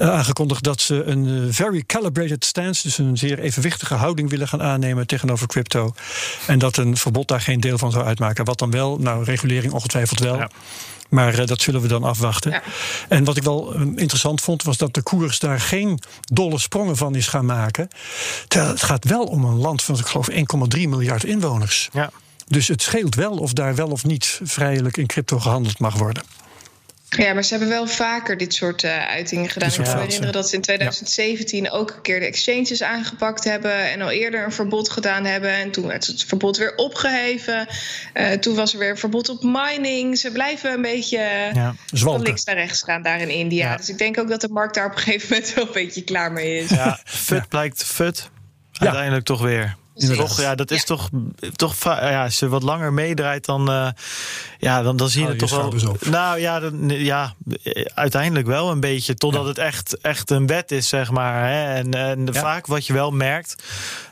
[0.01, 4.47] eh, aangekondigd dat ze een eh, very calibrated stance, dus een zeer evenwichtige houding willen
[4.47, 5.93] gaan aannemen tegenover crypto.
[6.47, 8.45] En dat een verbod daar geen deel van zou uitmaken.
[8.45, 8.97] Wat dan wel?
[8.97, 10.35] Nou, regulering ongetwijfeld wel.
[10.35, 10.49] Ja.
[11.09, 12.51] Maar eh, dat zullen we dan afwachten.
[12.51, 12.63] Ja.
[13.09, 17.15] En wat ik wel interessant vond, was dat de koers daar geen dolle sprongen van
[17.15, 17.87] is gaan maken.
[18.47, 20.37] Terwijl het gaat wel om een land van, ik geloof, 1,3
[20.89, 21.89] miljard inwoners.
[21.93, 22.11] Ja.
[22.47, 26.23] Dus het scheelt wel of daar wel of niet vrijelijk in crypto gehandeld mag worden.
[27.17, 29.71] Ja, maar ze hebben wel vaker dit soort eh, uitingen gedaan.
[29.71, 33.43] Soort ik kan me herinneren dat ze in 2017 ook een keer de exchanges aangepakt
[33.43, 33.91] hebben.
[33.91, 35.49] En al eerder een verbod gedaan hebben.
[35.53, 37.67] En toen werd het verbod weer opgeheven.
[38.13, 40.17] Eh, toen was er weer een verbod op mining.
[40.17, 41.75] Ze blijven een beetje eh, Ja.
[41.85, 43.69] van links naar rechts gaan daar in India.
[43.71, 43.77] Ja.
[43.77, 46.03] Dus ik denk ook dat de markt daar op een gegeven moment wel een beetje
[46.03, 46.69] klaar mee is.
[46.69, 48.29] Ja, fut blijkt fut.
[48.79, 49.75] Uiteindelijk toch weer.
[49.95, 50.83] Toch, ja, dat is Ja.
[50.85, 51.09] toch,
[51.55, 53.87] toch ja, als je wat langer meedraait, dan, eh,
[54.59, 55.89] ja, dan, dan zie je het je toch wel.
[55.91, 56.05] op.
[56.05, 57.33] Nou ja, dan, ja,
[57.93, 59.13] uiteindelijk wel een beetje.
[59.13, 59.47] Totdat Ja.
[59.47, 61.49] het echt, echt een wet is, zeg maar.
[61.49, 61.73] Hè.
[61.73, 62.39] En, en Ja.
[62.39, 63.63] vaak wat je wel merkt.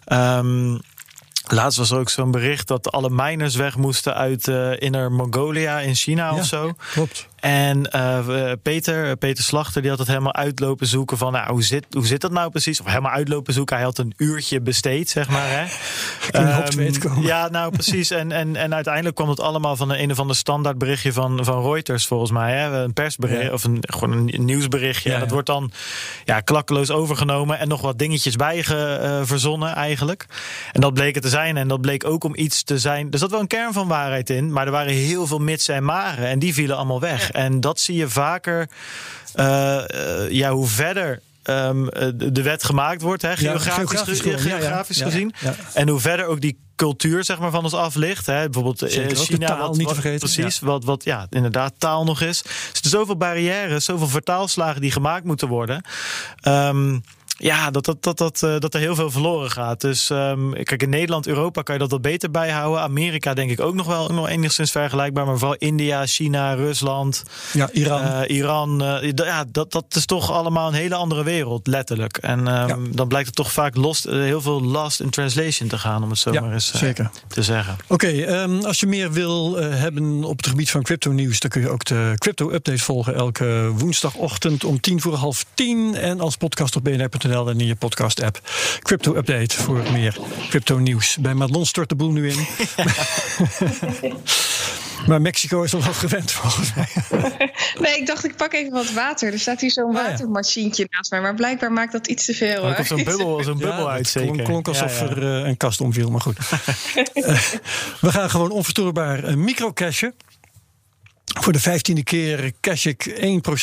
[0.05, 0.77] ehm,
[1.51, 5.79] Laatst was er ook zo'n bericht dat alle miners weg moesten uit eh Inner Mongolia
[5.79, 6.35] in China Ja.
[6.35, 6.73] of zo.
[6.91, 7.27] Klopt.
[7.39, 11.86] En eh, Peter, Peter Slachter, die had het helemaal uitlopen zoeken van nou, hoe, zit,
[11.89, 12.80] hoe zit dat nou precies?
[12.80, 13.75] Of helemaal uitlopen zoeken.
[13.75, 15.49] Hij had een uurtje besteed, zeg maar.
[15.49, 15.65] Hè?
[16.75, 17.21] Weten komen.
[17.21, 18.12] Ja, nou precies.
[18.12, 21.45] En, en, en uiteindelijk kwam het allemaal van een, een of ander standaard berichtje van,
[21.45, 22.54] van Reuters, volgens mij.
[22.54, 22.84] Hè?
[22.84, 23.52] Een persbericht Ja.
[23.52, 25.10] of een, gewoon een nieuwsberichtje.
[25.10, 25.34] Ja, en dat ja.
[25.34, 25.71] wordt dan
[26.25, 30.25] ja, klakkeloos overgenomen en nog wat dingetjes bij eh, verzonnen eigenlijk.
[30.71, 31.58] En dat bleek het te zijn.
[31.58, 33.12] En dat bleek ook om iets te zijn.
[33.12, 35.84] Er zat wel een kern van waarheid in, maar er waren heel veel mitsen en
[35.84, 36.28] maren.
[36.28, 37.28] En die vielen allemaal weg.
[37.31, 38.69] En dat zie je vaker.
[39.33, 41.21] eh, eh, ja, hoe verder.
[41.43, 43.73] ehm, eh, de wet gemaakt wordt, hè, geografisch,
[44.21, 44.83] geografisch ge- ja, ja.
[44.83, 45.33] gezien.
[45.73, 48.25] En hoe verder ook die cultuur zeg maar, van ons af ligt.
[48.25, 52.03] Hè, bijvoorbeeld Zeker China, taal wat, niet wat- vergeten, Precies, wat, wat ja, inderdaad taal
[52.03, 52.41] nog is.
[52.43, 55.81] Er zitten zoveel barrières, zoveel vertaalslagen die gemaakt moeten worden.
[56.41, 56.99] Ehm,
[57.41, 59.82] ja, dat, dat, dat, dat, eh, dat er heel veel verloren gaat.
[59.82, 62.82] Dus ehm, kijk, in Nederland, Europa kan je dat wat beter bijhouden.
[62.82, 65.25] Amerika denk ik ook nog wel nog enigszins vergelijkbaar.
[65.25, 67.23] Maar vooral India, China, Rusland,
[67.54, 68.02] Ja, Iran.
[68.02, 68.84] eh, Iran.
[68.84, 72.17] eh, ja, dat, dat is toch allemaal een hele andere wereld, letterlijk.
[72.17, 72.78] En ehm, Ja.
[72.91, 76.19] dan blijkt het toch vaak lost, heel veel lost in translation te gaan, om het
[76.19, 77.10] zo Ja, maar eens zeker.
[77.28, 77.78] te zeggen.
[77.88, 81.62] Oké, ehm, als je meer wil hebben op het gebied van crypto nieuws, dan kun
[81.62, 86.36] je ook de crypto update volgen elke woensdagochtend om tien voor half tien en als
[86.38, 88.39] podcast op bnr.nl en in je podcast app.
[88.79, 90.17] Crypto update voor meer
[90.49, 91.17] crypto nieuws.
[91.19, 92.37] Bij Madelon stort de boel nu in.
[95.07, 96.87] maar Mexico is al wat gewend volgens mij.
[97.79, 99.33] Nee, ik dacht ik pak even wat water.
[99.33, 100.09] Er staat hier zo'n Ah, ja.
[100.09, 101.21] watermachientje naast mij.
[101.21, 102.47] Maar blijkbaar maakt dat iets te veel.
[102.55, 102.73] Er hoor.
[102.75, 104.31] komt zo'n bubbel, zo'n bubbel Ja, uit, het zeker.
[104.31, 105.11] klonk, klonk alsof Ja, ja.
[105.11, 106.37] er eh, een kast omviel, maar goed.
[107.13, 107.39] Eh,
[108.01, 110.13] we gaan gewoon onverstoorbaar uh, microcashen.
[111.37, 113.09] Voor de vijftiende keer cash ik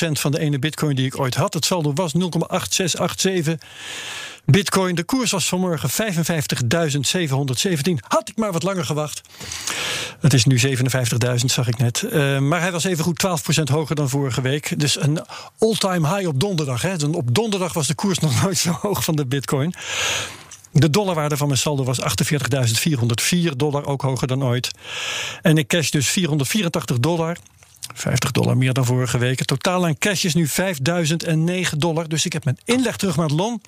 [0.09, 1.55] 1% van de ene bitcoin die ik ooit had.
[1.55, 3.53] Het saldo was 0,8687
[4.45, 4.95] bitcoin.
[4.95, 5.97] De koers was vanmorgen 55.717.
[8.09, 9.21] Had ik maar wat langer gewacht.
[10.21, 12.03] Het is nu 57.000, zag ik net.
[12.13, 14.81] Uh, maar hij was even goed 12% hoger dan vorige week.
[14.81, 15.21] Dus een
[15.59, 16.83] all-time high op donderdag.
[16.83, 16.97] Hè.
[16.97, 19.75] Dus op donderdag was de koers nog nooit zo hoog van de bitcoin.
[20.73, 24.71] De dollarwaarde van mijn saldo was 48.404 dollar, ook hoger dan ooit.
[25.43, 27.37] En ik cash dus 484 dollar.
[27.97, 29.39] 50 dollar meer dan vorige week.
[29.39, 32.09] Het totaal aan cash is nu 5009 dollar.
[32.09, 33.63] Dus ik heb mijn inleg terug naar het lon.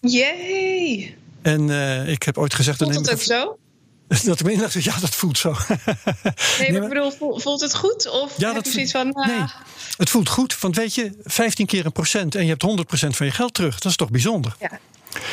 [0.00, 1.16] Jee!
[1.42, 2.78] En uh, ik heb ooit gezegd...
[2.78, 3.58] Voelt het ook zo?
[4.08, 5.50] Dat ik mijn inleg ja, dat voelt zo.
[6.58, 8.10] nee, maar ik bedoel, voelt het goed?
[8.10, 9.06] Of ja, heb dat je zoiets van...
[9.06, 9.26] Uh...
[9.26, 9.46] Nee,
[9.96, 10.60] het voelt goed.
[10.60, 13.54] Want weet je, 15 keer een procent en je hebt 100 procent van je geld
[13.54, 13.78] terug.
[13.78, 14.56] Dat is toch bijzonder?
[14.60, 14.80] Ja.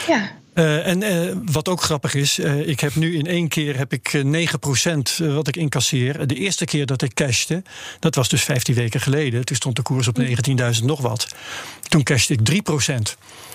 [0.07, 0.41] Ja.
[0.53, 3.93] Uh, en uh, wat ook grappig is, uh, ik heb nu in één keer heb
[3.93, 6.27] ik 9% wat ik incasseer.
[6.27, 7.63] De eerste keer dat ik cashte,
[7.99, 9.45] dat was dus 15 weken geleden.
[9.45, 11.27] Toen stond de koers op 19.000 nog wat.
[11.81, 12.93] Toen cashte ik 3%.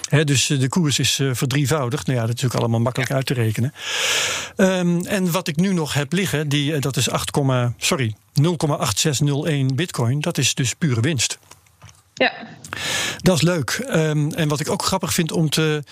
[0.09, 2.07] He, dus de koers is verdrievoudigd.
[2.07, 3.73] Nou ja, dat is natuurlijk allemaal makkelijk uit te rekenen.
[4.57, 7.39] Um, en wat ik nu nog heb liggen, die, dat is 8,
[7.77, 10.21] sorry, 0,8601 bitcoin.
[10.21, 11.39] Dat is dus pure winst.
[12.19, 12.33] Ja.
[13.19, 13.87] Dat is leuk.
[13.91, 15.83] Um, en wat ik ook grappig vind om te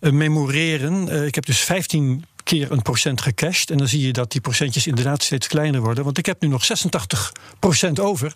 [0.00, 1.08] uh, memoreren.
[1.08, 3.70] Uh, ik heb dus 15 keer een procent gecashed.
[3.70, 6.04] En dan zie je dat die procentjes inderdaad steeds kleiner worden.
[6.04, 8.34] Want ik heb nu nog 86 procent over.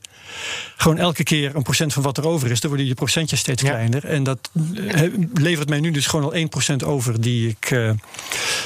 [0.77, 2.61] Gewoon elke keer een procent van wat er over is.
[2.61, 4.05] Dan worden die procentjes steeds kleiner.
[4.05, 5.03] En dat eh,
[5.35, 7.91] levert mij nu dus gewoon al 1 procent over die ik uh,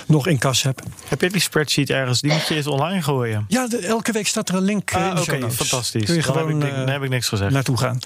[0.07, 0.83] nog in kas heb.
[1.09, 2.21] Heb je die spreadsheet ergens?
[2.21, 3.45] Die moet je eens online gooien.
[3.49, 6.05] Ja, de, elke week staat er een link ah, Oké, okay, fantastisch.
[6.05, 7.51] Kun je dan gewoon, heb ik, dan heb ik niks gezegd.
[7.51, 7.99] Naartoe gaan.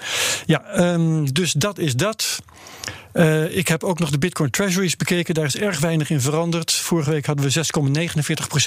[0.45, 2.41] Ja, um, dus dat is dat.
[3.15, 5.33] Uh, ik heb ook nog de Bitcoin Treasuries bekeken.
[5.33, 6.71] Daar is erg weinig in veranderd.
[6.71, 7.65] Vorige week hadden we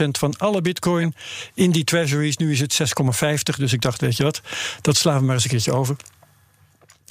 [0.05, 1.15] 6,49% van alle Bitcoin
[1.55, 2.37] in die Treasuries.
[2.37, 2.81] Nu is het
[3.53, 3.57] 6,50.
[3.57, 4.41] Dus ik dacht, weet je wat,
[4.81, 5.97] dat slaan we maar eens een keertje over.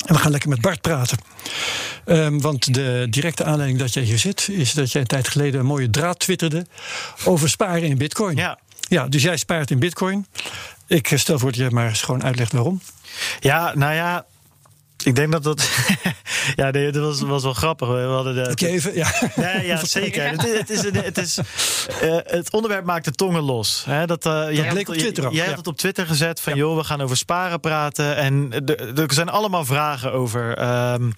[0.05, 1.17] En we gaan lekker met Bart praten.
[2.05, 5.59] Um, want de directe aanleiding dat jij hier zit, is dat jij een tijd geleden
[5.59, 6.65] een mooie draad twitterde
[7.25, 8.35] over sparen in Bitcoin.
[8.35, 8.59] Ja.
[8.79, 10.27] Ja, dus jij spaart in Bitcoin.
[10.87, 12.81] Ik stel voor dat je maar eens gewoon uitlegt waarom.
[13.39, 14.25] Ja, nou ja,
[15.03, 15.69] ik denk dat dat.
[16.55, 17.87] ja, nee, dat was, was wel grappig.
[17.87, 18.95] We hadden de, je even?
[18.95, 20.29] Ja, nee, ja zeker.
[20.29, 21.37] Het, is, het, is, het, is,
[22.03, 23.83] uh, het onderwerp maakt de tongen los.
[23.85, 25.33] Hè, dat, uh, dat jij bleek op Twitter ook.
[25.33, 28.15] Jij hebt het op Twitter gezet van: joh, we gaan over sparen praten.
[28.15, 28.51] En
[28.95, 30.61] er zijn allemaal vragen over.
[30.93, 31.13] Um,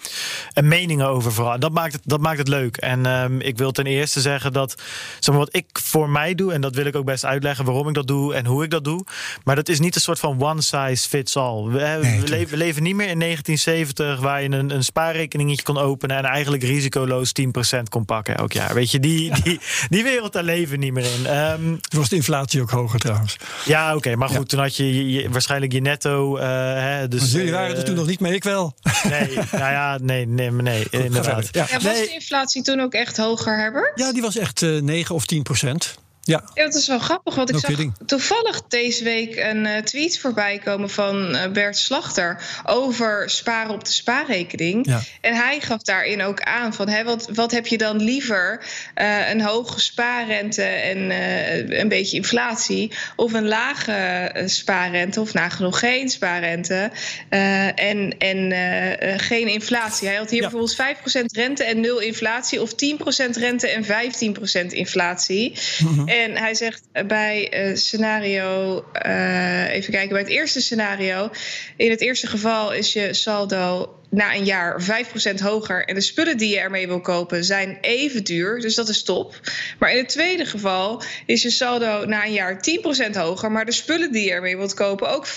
[0.54, 1.60] en meningen over vooral.
[1.60, 2.78] Dat maakt het, dat maakt het leuk.
[2.78, 4.82] En um, ik wil ten eerste zeggen dat.
[5.20, 7.88] Zeg maar, wat ik voor mij doe, en dat wil ik ook best uitleggen waarom
[7.88, 9.06] ik dat doe en hoe ik dat doe.
[9.44, 11.64] Maar dat is niet een soort van one size fits all.
[11.64, 13.69] We, nee, we, leven, we leven niet meer in 1970
[14.20, 17.32] waar je een, een spaarrekeningetje kon openen en eigenlijk risicoloos
[17.78, 18.74] 10% kon pakken elk jaar.
[18.74, 21.38] Weet je, die, die, die wereld daar leven niet meer in.
[21.38, 23.38] Um, Toen was de inflatie ook hoger trouwens.
[23.66, 26.38] Ja, oké, maar goed, toen had je, je, waarschijnlijk je netto.
[26.38, 28.76] Uh, hè, dus, maar jullie waren er toen nog niet mee, ik wel.
[29.10, 31.48] Nee, nou ja, nee, nee, nee, goed, inderdaad.
[31.52, 31.66] Ja.
[31.70, 31.80] ja.
[31.80, 33.92] was de inflatie toen ook echt hoger, Herbert?
[33.96, 35.98] Ja, die was echt uh, 9 of 10 procent.
[36.30, 36.44] Ja.
[36.54, 37.94] ja, dat is wel grappig, want ik no zag kidding.
[38.06, 43.84] toevallig deze week een uh, tweet voorbij komen van uh, Bert Slachter over sparen op
[43.84, 44.86] de spaarrekening.
[44.86, 45.02] Ja.
[45.22, 48.64] En hij gaf daarin ook aan van hè, wat, wat heb je dan liever?
[48.96, 50.98] Uh, een hoge spaarrente en
[51.80, 56.92] een beetje inflatie, of een lage spaarrente, of nagenoeg geen spaarrente
[57.76, 58.52] en, en
[59.20, 60.08] geen inflatie.
[60.08, 60.50] Hij had hier ja.
[60.50, 62.76] bijvoorbeeld 5% rente en 0 inflatie, of 10%
[63.32, 65.58] rente en 15% inflatie.
[65.80, 66.08] Mm -hmm.
[66.08, 71.30] En hij zegt bij uh, scenario, uh, even kijken, bij het eerste scenario.
[71.78, 75.86] In het eerste geval is je saldo na een jaar 5% hoger.
[75.86, 78.60] En de spullen die je ermee wil kopen zijn even duur.
[78.62, 79.40] Dus dat is top.
[79.80, 82.60] Maar in het tweede geval is je saldo na een jaar
[83.10, 83.52] 10% hoger.
[83.52, 85.32] Maar de spullen die je ermee wilt kopen ook 15%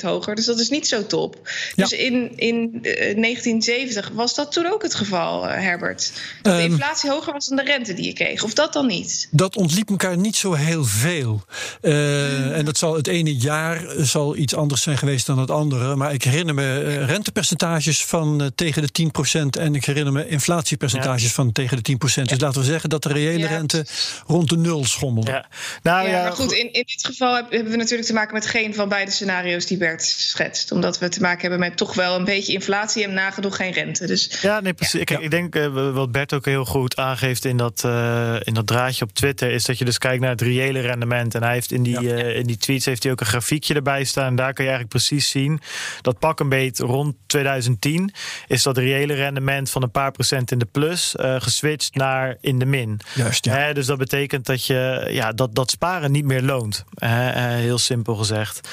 [0.00, 0.34] hoger.
[0.34, 1.40] Dus dat is niet zo top.
[1.74, 1.84] Ja.
[1.84, 6.12] Dus in, in uh, 1970 was dat toen ook het geval, uh, Herbert.
[6.42, 8.42] Dat um, de inflatie hoger was dan de rente die je kreeg.
[8.42, 9.28] Of dat dan niet?
[9.30, 11.42] Dat ontliep elkaar niet zo heel veel.
[11.82, 12.52] Uh, hmm.
[12.52, 15.96] En dat zal het ene jaar zal iets anders zijn geweest dan het andere.
[15.96, 19.10] Maar ik herinner me rentepercentages van uh, tegen de
[19.56, 19.60] 10%.
[19.60, 21.28] En ik herinner me inflatiepercentages ja.
[21.28, 22.14] van tegen de 10%.
[22.14, 22.22] Ja.
[22.22, 23.48] Dus laten we zeggen dat de reële ja.
[23.48, 23.86] rente
[24.26, 25.30] rond de nul schommelde.
[25.30, 25.46] Ja,
[25.82, 28.74] nou, ja, maar goed, in, in dit geval hebben we natuurlijk te maken met geen
[28.74, 30.72] van beide scenario's die Bert schetst.
[30.72, 34.06] Omdat we te maken hebben met toch wel een beetje inflatie en nagenoeg geen rente.
[34.06, 35.00] Dus, ja, nee, precies.
[35.00, 38.66] Ik, ik, denk uh, wat Bert ook heel goed aangeeft in dat, uh, in dat
[38.66, 41.34] draadje op Twitter, is dat je dus kijkt naar het reële rendement.
[41.34, 44.36] En hij heeft in die, in die tweets heeft hij ook een grafiekje erbij staan.
[44.36, 45.60] Daar kun je eigenlijk precies zien
[46.00, 48.12] dat pak een beet rond 2010 2010
[48.46, 52.58] is dat reële rendement van een paar procent in de plus uh, geswitcht naar in
[52.58, 53.00] de min.
[53.14, 53.52] Juist, ja.
[53.52, 56.84] He, dus dat betekent dat je ja, dat, dat sparen niet meer loont.
[56.98, 58.68] Uh, heel simpel gezegd.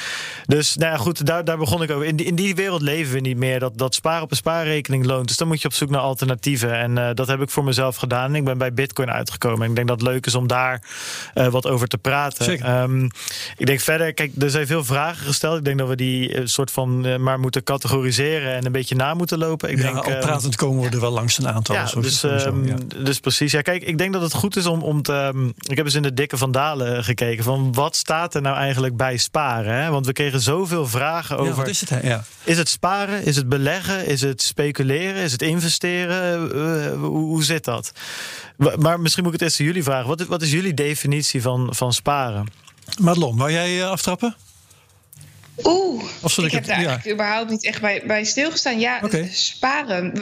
[0.45, 2.05] Dus nou ja, goed, daar, daar begon ik over.
[2.05, 3.59] In die, in die wereld leven we niet meer.
[3.59, 5.27] Dat, dat sparen op een spaarrekening loont.
[5.27, 6.73] Dus dan moet je op zoek naar alternatieven.
[6.73, 8.35] En uh, dat heb ik voor mezelf gedaan.
[8.35, 9.61] Ik ben bij Bitcoin uitgekomen.
[9.61, 10.81] En ik denk dat het leuk is om daar
[11.33, 12.71] wat over te praten.
[12.81, 13.09] Um,
[13.57, 15.57] ik denk verder, kijk, er zijn veel vragen gesteld.
[15.57, 19.37] Ik denk dat we die soort van maar moeten categoriseren en een beetje na moeten
[19.37, 19.69] lopen.
[19.69, 21.75] Ik ja, denk, al pratend komen we er wel langs een aantal.
[21.75, 22.51] Ja, dus, ja.
[23.03, 23.51] dus precies.
[23.51, 25.31] Ja, kijk, ik denk dat het goed is om, om te...
[25.33, 27.43] Um, ik heb eens in de dikke vandalen gekeken...
[27.43, 29.73] van wat staat er nou eigenlijk bij sparen?
[29.73, 29.89] Hè?
[29.89, 31.55] Want we kregen zoveel vragen over...
[31.55, 31.89] Wat is het?
[31.89, 31.99] Hè?
[32.07, 32.23] Ja.
[32.43, 33.23] Is het sparen?
[33.23, 34.05] Is het beleggen?
[34.05, 35.21] Is het speculeren?
[35.21, 36.55] Is het investeren?
[36.55, 37.91] Uh, hoe, hoe zit dat?
[38.77, 40.07] Maar misschien moet ik het eerst aan jullie vragen.
[40.07, 42.45] Wat is, wat is jullie definitie van, van sparen?
[42.99, 44.35] Madelon, wou jij uh, aftrappen?
[45.63, 46.87] Oeh, ik, ik, heb daar ja.
[46.87, 48.79] eigenlijk überhaupt niet echt bij, bij stilgestaan.
[48.79, 49.29] Ja, okay.
[49.31, 50.13] sparen.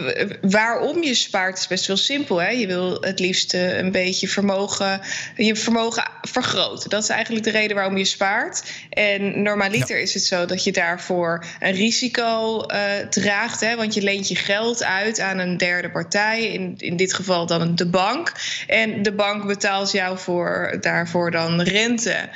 [0.41, 2.41] Waarom je spaart is best wel simpel.
[2.41, 2.49] Hè?
[2.49, 5.01] Je wil het liefst een beetje vermogen,
[5.35, 6.89] je vermogen vergroten.
[6.89, 8.63] Dat is eigenlijk de reden waarom je spaart.
[8.89, 10.01] En normaliter ja.
[10.01, 13.59] is het zo dat je daarvoor een risico uh, draagt.
[13.59, 13.75] Hè?
[13.75, 16.51] Want je leent je geld uit aan een derde partij.
[16.51, 18.31] In, in dit geval dan de bank.
[18.67, 22.29] En de bank betaalt jou voor, daarvoor dan rente.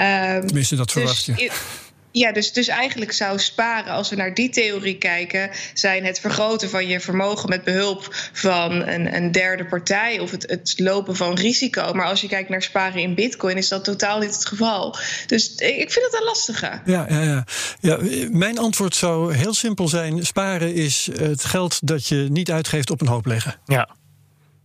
[0.00, 1.80] Um, Tenminste, dat verwacht dus je.
[2.12, 6.70] Ja, dus, dus eigenlijk zou sparen, als we naar die theorie kijken, zijn het vergroten
[6.70, 11.34] van je vermogen met behulp van een, een derde partij of het, het lopen van
[11.34, 11.92] risico.
[11.92, 14.96] Maar als je kijkt naar sparen in Bitcoin, is dat totaal niet het geval.
[15.26, 16.80] Dus ik vind het een lastige.
[16.84, 17.44] Ja, ja, ja.
[17.80, 17.98] ja,
[18.30, 23.00] mijn antwoord zou heel simpel zijn: sparen is het geld dat je niet uitgeeft op
[23.00, 23.54] een hoop leggen.
[23.64, 23.88] Ja.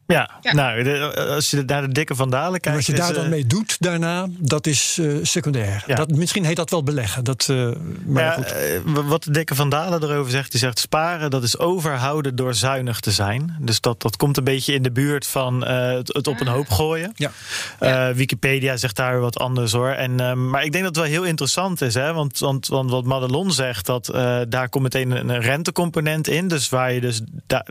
[0.07, 2.65] Ja, nou, als je naar de dikke vandalen kijkt.
[2.65, 5.83] En wat je daar dan uh, mee doet daarna, dat is uh, secundair.
[5.87, 5.95] Ja.
[5.95, 7.23] Dat, misschien heet dat wel beleggen.
[7.23, 7.71] Dat, uh,
[8.05, 9.05] maar ja, goed.
[9.05, 13.11] wat de dikke vandalen erover zegt, die zegt sparen, dat is overhouden door zuinig te
[13.11, 13.55] zijn.
[13.59, 16.69] Dus dat, dat komt een beetje in de buurt van het, het, op een hoop
[16.69, 17.13] gooien.
[17.15, 18.13] Ja.
[18.13, 19.89] Wikipedia zegt daar wat anders hoor.
[19.89, 22.13] En, maar ik denk dat het wel heel interessant is, hè?
[22.13, 24.05] Want, want, want wat Madelon zegt, dat
[24.49, 26.47] daar komt meteen een rentecomponent in.
[26.47, 27.21] Dus waar je dus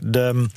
[0.03, 0.47] de,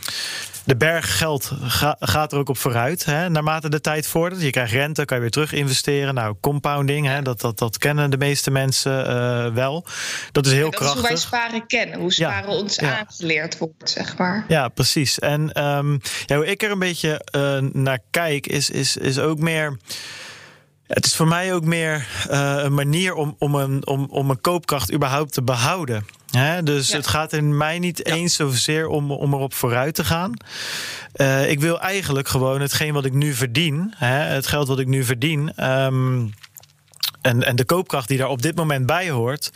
[0.70, 3.04] de, berg geld ga, gaat er ook op vooruit.
[3.04, 4.42] Hè, naarmate de tijd vordert.
[4.42, 6.14] Je krijgt rente, kan je weer terug investeren.
[6.14, 9.86] Nou, compounding, hè, dat, dat, dat kennen de meeste mensen uh, wel.
[10.32, 11.02] Dat is heel dat krachtig.
[11.02, 11.98] Dat is hoe wij sparen kennen.
[11.98, 12.98] Hoe sparen ja, ons ja.
[12.98, 14.44] aangeleerd wordt, zeg maar.
[14.48, 15.18] Ja, precies.
[15.18, 19.38] En um, ja, hoe ik er een beetje uh, naar kijk, is, is, is ook
[19.38, 19.76] meer.
[20.86, 24.40] Het is voor mij ook meer uh, een manier om, om, een, om, om een
[24.40, 26.06] koopkracht überhaupt te behouden.
[26.30, 26.96] He, dus ja.
[26.96, 28.14] het gaat in mij niet ja.
[28.14, 30.32] eens zozeer om, om erop vooruit te gaan.
[31.16, 35.04] Uh, ik wil eigenlijk gewoon hetgeen wat ik nu verdien, het geld wat ik nu
[35.04, 35.70] verdien.
[35.70, 36.32] Um,
[37.20, 39.50] en, en de koopkracht die daar op dit moment bij hoort,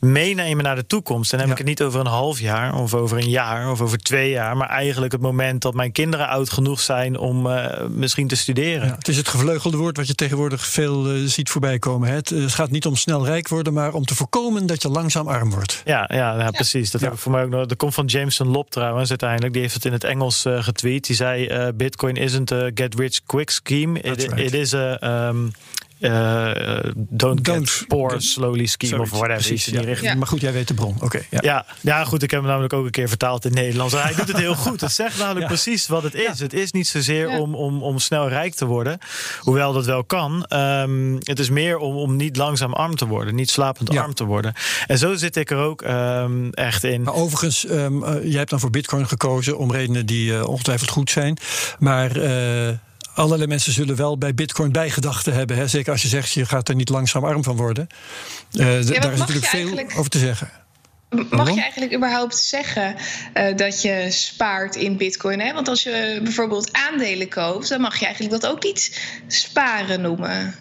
[0.00, 1.32] meenemen naar de toekomst.
[1.32, 1.62] En dan heb ja.
[1.62, 4.56] ik het niet over een half jaar of over een jaar of over twee jaar,
[4.56, 8.86] maar eigenlijk het moment dat mijn kinderen oud genoeg zijn om uh, misschien te studeren.
[8.88, 12.08] Ja, het is het gevleugelde woord wat je tegenwoordig veel uh, ziet voorbij komen.
[12.08, 15.28] Het, het, gaat niet om snel rijk worden, maar om te voorkomen dat je langzaam
[15.28, 15.82] arm wordt.
[15.84, 16.90] Ja, ja, precies.
[16.90, 17.66] Dat heb ik voor mij ook nog.
[17.66, 19.52] Dat komt van Jameson Lop trouwens uiteindelijk.
[19.52, 21.06] Die heeft het in het Engels uh, getweet.
[21.06, 24.00] Die zei: Bitcoin isn't a get rich quick scheme.
[24.00, 24.38] It, right.
[24.38, 25.52] it is a um,
[25.98, 29.34] uh, don't, don't get poor slowly scheme of whatever.
[29.34, 30.14] Precies, in die ja.
[30.14, 30.94] Maar goed, jij weet de bron.
[30.94, 31.04] Oké.
[31.04, 31.38] Okay, ja.
[31.42, 31.66] ja.
[31.80, 32.22] Ja, goed.
[32.22, 33.94] Ik heb hem namelijk ook een keer vertaald in Nederlands.
[33.94, 34.80] Hij doet het heel goed.
[34.80, 36.38] Het zegt namelijk precies wat het is.
[36.38, 38.98] Het is niet zozeer om, om, om snel rijk te worden.
[39.40, 40.46] Hoewel dat wel kan.
[40.48, 43.34] Um, het is meer om, om niet langzaam arm te worden.
[43.34, 44.54] Niet slapend arm te worden.
[44.86, 47.02] En zo zit ik er ook um, echt in.
[47.02, 50.90] Maar overigens, um, uh, jij hebt dan voor bitcoin gekozen om redenen die uh, ongetwijfeld
[50.90, 51.38] goed zijn.
[51.78, 52.10] Maar...
[53.16, 55.56] Allerlei mensen zullen wel bij Bitcoin bijgedachten hebben.
[55.56, 55.68] Hè?
[55.68, 57.86] Zeker als je zegt, je gaat er niet langzaam arm van worden.
[58.52, 59.98] Uh, ja, daar is natuurlijk veel eigenlijk...
[59.98, 60.50] over te zeggen.
[61.30, 62.94] Mag je eigenlijk überhaupt zeggen
[63.34, 65.40] uh, dat je spaart in Bitcoin?
[65.40, 65.52] Hè?
[65.52, 70.54] Want als je bijvoorbeeld aandelen koopt, dan mag je eigenlijk dat ook niet sparen noemen.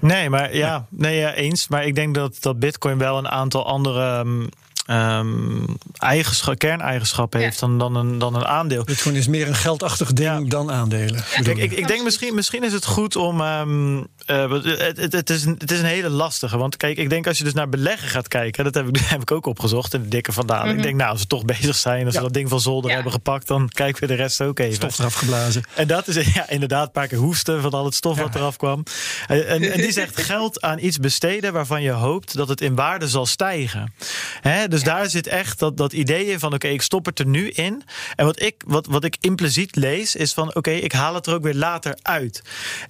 [0.00, 1.68] Nee, maar ja, nee, ja, eens.
[1.68, 4.18] Maar ik denk dat, dat Bitcoin wel een aantal andere.
[4.18, 4.48] Um,
[4.86, 7.46] um, eigenschap, kerneigenschappen ja.
[7.46, 8.84] heeft dan, dan, een, dan een aandeel.
[8.84, 10.48] Bitcoin is meer een geldachtig ding ja.
[10.48, 11.24] dan aandelen.
[11.36, 11.42] Ja.
[11.42, 13.40] Kijk, ik, ik denk misschien, misschien is het goed om.
[13.40, 16.58] Um, uh, het, het, het, is een, het is een hele lastige.
[16.58, 19.20] Want kijk, ik denk als je dus naar beleggen gaat kijken, dat heb ik, heb
[19.20, 20.64] ik ook opgezocht in de dikke vandalen.
[20.64, 20.78] Mm -hmm.
[20.78, 23.12] Ik denk, nou, als we toch bezig zijn, als we dat ding van zolder hebben
[23.12, 24.74] gepakt, dan kijken we de rest ook even.
[24.74, 25.62] Stof eraf geblazen.
[25.74, 28.56] En dat is ja, inderdaad een paar keer hoesten van al het stof wat eraf
[28.56, 28.82] kwam.
[29.26, 32.74] En, en, en die zegt geld aan iets besteden waarvan je hoopt dat het in
[32.74, 33.94] waarde zal stijgen.
[34.40, 37.18] Hè, dus daar zit echt dat, dat idee in van oké, okay, ik stop het
[37.18, 37.82] er nu in.
[38.16, 41.26] En wat ik, wat, wat ik impliciet lees, is van oké, okay, ik haal het
[41.26, 42.42] er ook weer later uit.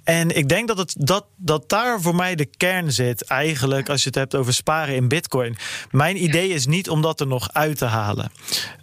[0.04, 4.00] En ik denk dat, het, dat, dat daar voor mij de kern zit, eigenlijk, als
[4.00, 5.56] je het hebt over sparen in bitcoin.
[5.90, 8.30] Mijn idee is niet om dat er nog uit te halen.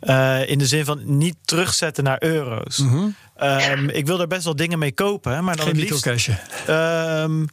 [0.01, 2.77] Uh, in de zin van niet terugzetten naar euro's.
[2.77, 2.95] Mhm.
[2.95, 3.79] Mm -hmm.
[3.79, 6.29] um, ik wil er best wel dingen mee kopen, maar dan Geen het liefst.
[6.69, 7.47] Um,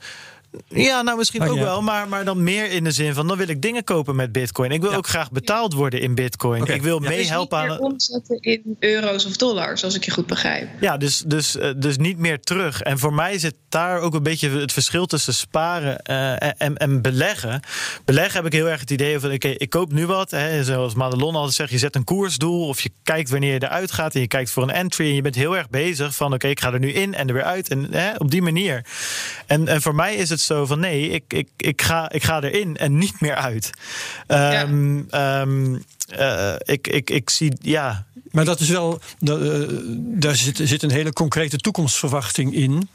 [0.68, 3.48] ja, nou misschien ook wel, maar, maar dan meer in de zin van dan wil
[3.48, 4.70] ik dingen kopen met Bitcoin.
[4.70, 4.96] Ik wil Ja.
[4.96, 6.66] ook graag betaald worden in Bitcoin.
[6.66, 7.08] Ik wil Ja.
[7.08, 7.82] meehelpen dus niet aan.
[7.82, 10.68] meer omzetten in euro's of dollars, als ik je goed begrijp.
[10.80, 12.80] Ja, dus, dus, eh, dus niet meer terug.
[12.82, 17.02] En voor mij zit daar ook een beetje het verschil tussen sparen eh, en, en
[17.02, 17.60] beleggen.
[18.04, 20.30] Beleggen heb ik heel erg het idee van: oké, ik koop nu wat.
[20.30, 23.92] Hè, zoals Madelon altijd zegt, je zet een koersdoel of je kijkt wanneer je eruit
[23.92, 26.48] gaat en je kijkt voor een entry en je bent heel erg bezig van: oké,
[26.48, 27.68] ik ga er nu in en er weer uit.
[27.68, 28.84] En hè, op die manier.
[29.46, 32.42] En, en voor mij is het zo van: nee, ik, ik, ik, ga, ik ga
[32.42, 33.70] erin en niet meer uit.
[34.26, 35.84] Um, um,
[36.18, 40.82] uh, ik, ik, ik zie, ja, Maar dat is wel, dat, uh, daar zit, zit
[40.82, 42.88] een hele concrete toekomstverwachting in.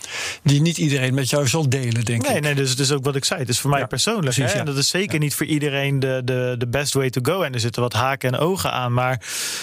[0.43, 2.41] Die niet iedereen met jou zal delen, denk Nee, ik.
[2.41, 3.39] nee, dus, dus ook wat ik zei.
[3.39, 4.23] Het is voor mij Ja, persoonlijk.
[4.25, 4.53] precies, hè?
[4.53, 4.59] ja.
[4.59, 7.41] En dat is zeker niet voor iedereen de, de, de best way to go.
[7.41, 8.93] En er zitten wat haken en ogen aan.
[8.93, 9.21] Maar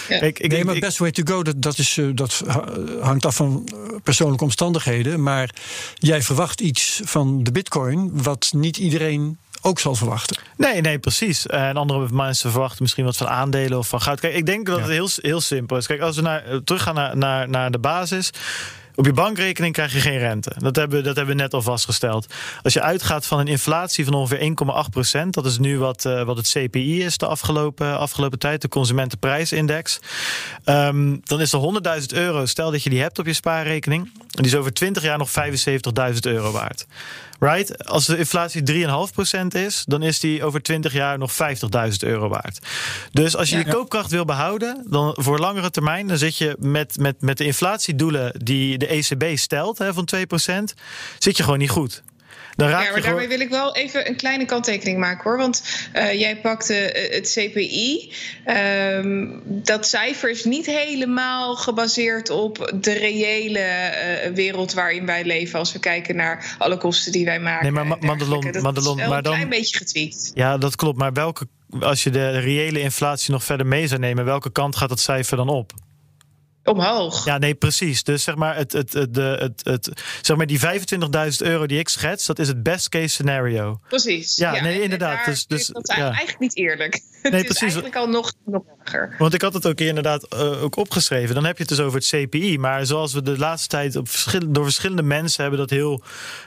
[0.09, 0.21] Ja.
[0.21, 2.65] ik, ik, nee, maar ik- best way to go, dat, dat, is, eh, dat ha-
[3.01, 5.23] hangt af van eh, persoonlijke omstandigheden.
[5.23, 5.51] Maar
[5.95, 10.37] jij verwacht iets van de bitcoin wat niet iedereen ook zal verwachten.
[10.57, 11.47] Nee, nee, precies.
[11.47, 14.21] En andere mensen verwachten misschien wat van aandelen of van goud.
[14.21, 14.83] Kijk, ik denk dat Ja.
[14.83, 15.87] het heel, heel simpel is.
[15.87, 18.31] Kijk, als we naar, teruggaan naar, naar, naar de basis.
[18.95, 20.53] Op je bankrekening krijg je geen rente.
[20.59, 22.27] Dat hebben, dat hebben we net al vastgesteld.
[22.63, 24.39] Als je uitgaat van een inflatie van ongeveer
[25.25, 28.69] 1,8% dat is nu wat, uh, wat het CPI is de afgelopen, afgelopen tijd, de
[28.69, 30.01] Consumentenprijsindex.
[30.65, 31.59] Um, dan is er
[32.01, 35.03] 100.000 euro, stel dat je die hebt op je spaarrekening, en die is over 20
[35.03, 36.87] jaar nog 75.000 euro waard.
[37.43, 37.87] Right?
[37.87, 41.39] Als de inflatie 3,5% is, dan is die over 20 jaar nog 50.000
[41.99, 42.59] euro waard.
[43.13, 46.99] Dus als je je koopkracht wil behouden, dan voor langere termijn, dan zit je met,
[46.99, 50.21] met, met de inflatiedoelen die de ECB stelt hè, van 2%,
[51.19, 52.03] zit je gewoon niet goed.
[52.57, 55.39] Dan raak ja, maar daarmee wil ik wel even een kleine kanttekening maken hoor.
[55.39, 55.63] Want
[55.95, 58.13] uh, jij pakte uh, het CPI.
[58.47, 65.59] Um, dat cijfer is niet helemaal gebaseerd op de reële uh, wereld waarin wij leven.
[65.59, 67.75] Als we kijken naar alle kosten die wij maken.
[67.75, 70.31] Nee, maar Madelon, dat Madelon, is maar dan, een klein beetje getweet.
[70.35, 70.99] Ja, dat klopt.
[70.99, 71.47] Maar welke,
[71.81, 75.37] als je de reële inflatie nog verder mee zou nemen, welke kant gaat dat cijfer
[75.37, 75.73] dan op?
[76.65, 77.25] Omhoog.
[77.25, 78.03] Ja, nee, precies.
[78.03, 80.67] Dus zeg maar, het, het, het, het, het, zeg maar die 25.000
[81.39, 83.81] euro die ik schets, dat is het best case scenario.
[83.89, 84.37] Precies.
[84.37, 85.25] Ja, nee, inderdaad.
[85.25, 86.07] Dus, dus, dat ja.
[86.07, 87.01] eigenlijk niet eerlijk.
[87.23, 87.75] Nee, het is precies.
[87.75, 88.63] eigenlijk al nog, nog
[89.19, 91.35] Want ik had het ook inderdaad uh, ook opgeschreven.
[91.35, 92.59] Dan heb je het dus over het CPI.
[92.59, 96.03] Maar zoals we de laatste tijd op verschillende, door verschillende mensen hebben dat heel,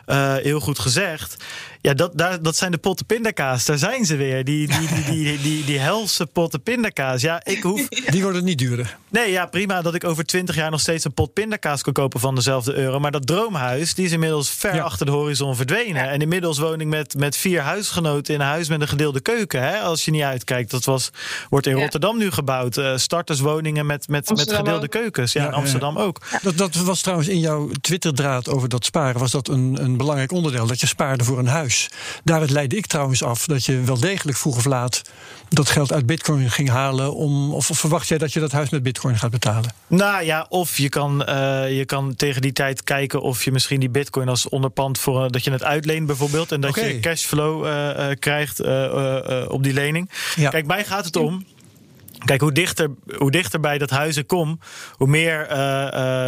[0.07, 1.35] uh, heel goed gezegd.
[1.81, 3.65] Ja, dat, daar, dat zijn de potten pindakaas.
[3.65, 4.43] Daar zijn ze weer.
[4.43, 7.21] Die, die, die, die, die, die, helse potten pindakaas.
[7.21, 7.87] Ja, ik hoef...
[8.15, 8.97] Die worden niet duurder.
[9.09, 12.19] Nee, ja, prima dat ik over twintig jaar nog steeds een pot pindakaas kan kopen
[12.19, 12.99] van dezelfde euro.
[12.99, 14.83] Maar dat droomhuis, die is inmiddels ver ja.
[14.83, 16.03] achter de horizon verdwenen.
[16.03, 16.09] Ja.
[16.09, 19.61] En inmiddels woon ik met, met vier huisgenoten in een huis met een gedeelde keuken.
[19.61, 20.71] Hè, als je niet uitkijkt.
[20.71, 21.09] Dat was,
[21.49, 21.81] wordt in ja.
[21.81, 22.77] Rotterdam nu gebouwd.
[22.77, 24.91] Uh, starterswoningen met, met, met gedeelde ook.
[24.91, 25.33] keukens.
[25.33, 26.21] Ja, in Amsterdam ook.
[26.41, 29.19] Dat, dat was trouwens in jouw Twitterdraad over dat sparen.
[29.19, 30.67] Was dat een, een belangrijk onderdeel?
[30.67, 31.89] Dat je spaarde voor een huis.
[32.23, 35.01] Daaruit leidde ik trouwens af dat je wel degelijk vroeg of laat
[35.49, 37.13] dat geld uit bitcoin ging halen.
[37.13, 39.73] Om, of verwacht jij dat je dat huis met bitcoin gaat betalen?
[39.87, 43.79] Nou ja, of je kan, uh, je kan tegen die tijd kijken of je misschien
[43.79, 46.51] die bitcoin als onderpand voor uh, dat je het uitleent bijvoorbeeld.
[46.51, 46.93] En dat okay.
[46.93, 48.59] je cashflow uh, krijgt
[49.47, 50.09] op die lening.
[50.35, 50.49] Ja.
[50.49, 51.45] Kijk, mij gaat het om.
[52.25, 54.59] Kijk, hoe dichter, hoe dichter bij dat huis ik kom,
[54.91, 55.47] hoe, meer,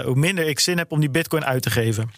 [0.05, 2.09] hoe minder ik zin heb om die bitcoin uit te geven.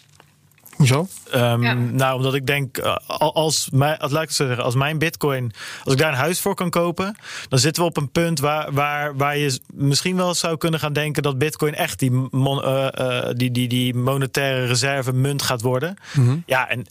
[0.80, 1.08] Hoezo?
[1.34, 1.74] Um, ja.
[1.74, 2.78] Nou, omdat ik denk,
[3.16, 5.52] als, mijn, als, laat ik zeggen, als mijn bitcoin,
[5.84, 7.16] als ik daar een huis voor kan kopen,
[7.48, 10.92] dan zitten we op een punt waar, waar, waar je misschien wel zou kunnen gaan
[10.92, 15.62] denken dat bitcoin echt die, mon, uh, uh, die, die, die monetaire reserve munt gaat
[15.62, 15.96] worden.
[16.12, 16.42] Mm -hmm.
[16.46, 16.86] Ja, en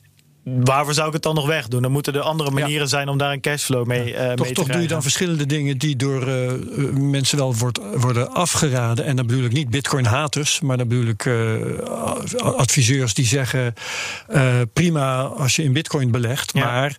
[0.64, 1.82] waarvoor zou ik het dan nog wegdoen?
[1.82, 2.88] Dan moeten er andere manieren ja.
[2.88, 4.14] zijn om daar een cashflow mee, ja.
[4.14, 4.74] uh, toch, mee te toch krijgen.
[4.74, 6.52] doe je dan verschillende dingen die door uh,
[6.93, 9.06] mensen wel wordt, worden afgeraden.
[9.06, 11.56] En dan bedoel ik niet bitcoin-haters, maar dan bedoel ik uh,
[12.41, 13.74] adviseurs die zeggen:
[14.74, 16.66] prima als je in bitcoin belegt, ja.
[16.66, 16.95] maar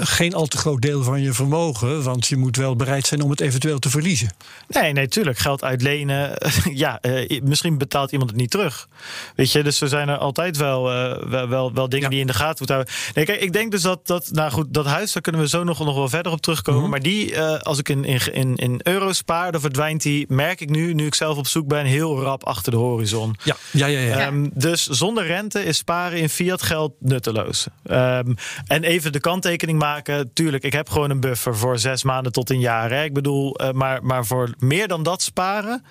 [0.00, 3.30] geen al te groot deel van je vermogen, want je moet wel bereid zijn om
[3.30, 4.30] het eventueel te verliezen.
[4.68, 5.38] Nee, nee, tuurlijk.
[5.38, 6.32] Geld uitlenen.
[6.72, 7.00] ja,
[7.42, 8.88] misschien betaalt iemand het niet terug.
[9.34, 10.82] Weet je, dus er zijn er altijd wel,
[11.28, 12.92] wel, wel, wel dingen die in de gaten moet houden.
[13.14, 15.64] Nee, kijk, ik denk dus dat, dat nou goed, dat huis, daar kunnen we zo
[15.64, 16.80] nog, nog wel verder op terugkomen.
[16.80, 16.90] Mm -hmm.
[16.90, 20.70] Maar die, uh, als ik in, in, in euro's spaar, dan verdwijnt die, merk ik
[20.70, 23.36] nu, nu ik zelf op zoek ben, heel rap achter de horizon.
[23.44, 24.00] Ja, ja, ja.
[24.00, 24.26] ja.
[24.26, 27.66] Um, dus zonder rente is sparen in fiat geld nutteloos.
[27.90, 28.34] Um,
[28.66, 32.50] en even de kanttekening maken, tuurlijk, ik heb gewoon een buffer voor zes maanden tot
[32.50, 32.90] een jaar.
[32.90, 33.04] Hè.
[33.04, 35.84] Ik bedoel, uh, maar, maar voor meer dan dat sparen,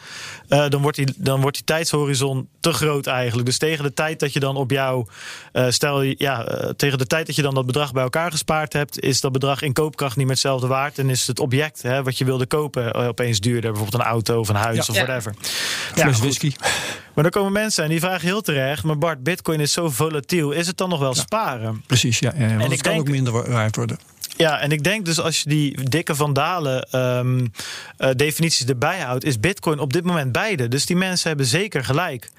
[0.49, 3.45] uh, dan, wordt die, dan wordt die tijdshorizon te groot eigenlijk.
[3.45, 5.07] Dus tegen de tijd dat je dan op jouw,
[5.69, 8.99] stel ja, uh, tegen de tijd dat je dan dat bedrag bij elkaar gespaard hebt,
[8.99, 10.97] is dat bedrag in koopkracht niet meer hetzelfde waard.
[10.97, 13.71] En is het object hè, wat je wilde kopen opeens duurder.
[13.71, 14.93] Bijvoorbeeld een auto of een huis ja.
[14.93, 15.33] of whatever.
[15.95, 16.51] Ja, ja whisky.
[17.13, 20.51] Maar dan komen mensen en die vragen heel terecht: maar Bart, Bitcoin is zo volatiel.
[20.51, 21.83] Is het dan nog wel sparen?
[21.87, 22.33] Precies, ja.
[22.33, 23.99] en het kan denk, ook minder waard worden.
[24.37, 27.51] Ja, en ik denk dus als je die dikke vandalen um,
[27.97, 30.67] uh, definities erbij houdt, is Bitcoin op dit moment beide.
[30.67, 32.29] Dus die mensen hebben zeker gelijk.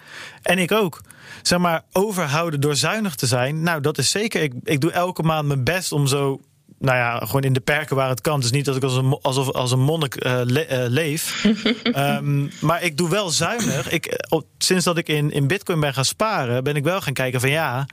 [0.43, 1.01] En ik ook
[1.43, 3.63] zeg maar, overhouden door zuinig te zijn.
[3.63, 4.43] Nou, dat is zeker.
[4.43, 6.41] Ik, ik doe elke maand mijn best om zo
[6.81, 8.41] nou ja, gewoon in de perken waar het kan.
[8.41, 11.45] Dus niet dat ik als een, alsof, als een monnik uh, le, uh, leef.
[11.85, 13.91] um, maar ik doe wel zuinig.
[13.91, 17.13] Ik, op, sinds dat ik in, in Bitcoin ben gaan sparen, ben ik wel gaan
[17.13, 17.87] kijken van ja,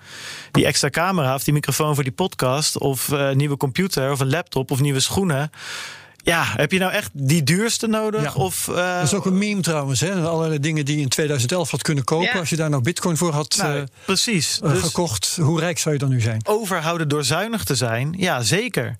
[0.51, 4.29] die extra camera of die microfoon voor die podcast, of uh, nieuwe computer of een
[4.29, 5.51] laptop of nieuwe schoenen.
[6.28, 8.21] Ja, heb je nou echt die duurste nodig?
[8.21, 8.32] Ja.
[8.34, 8.75] Of, uh...
[8.75, 9.99] Dat is ook een meme trouwens.
[9.99, 10.21] Hè?
[10.21, 12.25] Allerlei dingen die je in 2011 had kunnen kopen.
[12.34, 12.39] Ja.
[12.39, 14.59] Als je daar nou bitcoin voor had nou, uh, precies.
[14.63, 15.38] Uh, dus gekocht.
[15.41, 16.41] Hoe rijk zou je dan nu zijn?
[16.43, 18.13] Overhouden door zuinig te zijn?
[18.17, 18.95] Ja, zeker.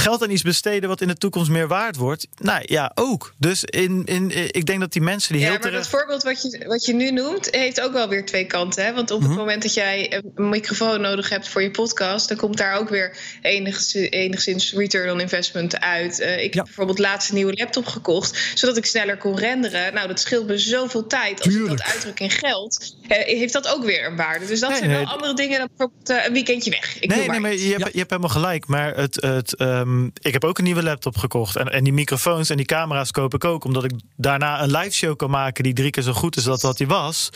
[0.00, 2.26] Geld aan iets besteden wat in de toekomst meer waard wordt?
[2.38, 3.34] Nou ja, ook.
[3.38, 5.90] Dus in, in, ik denk dat die mensen die ja, heel maar terecht...
[5.90, 8.84] dat voorbeeld wat je, wat je nu noemt, heeft ook wel weer twee kanten.
[8.84, 8.92] Hè?
[8.94, 9.38] Want op het Mhm.
[9.38, 13.16] moment dat jij een microfoon nodig hebt voor je podcast, dan komt daar ook weer
[13.42, 16.20] enigszins, enigszins return on investment uit.
[16.20, 16.56] Eh, ik Ja.
[16.56, 19.94] heb bijvoorbeeld laatst een nieuwe laptop gekocht, zodat ik sneller kon renderen.
[19.94, 21.38] Nou, dat scheelt me zoveel tijd.
[21.38, 21.78] Als ik Tuurlijk.
[21.84, 24.46] dat uitdruk in geld, eh, heeft dat ook weer een waarde.
[24.46, 26.96] Dus dat Nee, zijn nee, wel andere dingen dan bijvoorbeeld eh, een weekendje weg.
[27.00, 28.66] Ik nee, nee, maar je hebt, je hebt helemaal gelijk.
[28.66, 31.56] Maar het, het, ehm, ik heb ook een nieuwe laptop gekocht.
[31.56, 33.64] En, en die microfoons en die camera's koop ik ook.
[33.64, 36.62] Omdat ik daarna een live show kan maken die drie keer zo goed is als
[36.62, 37.30] wat die was.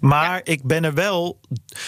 [0.00, 1.40] Maar ik ben er wel.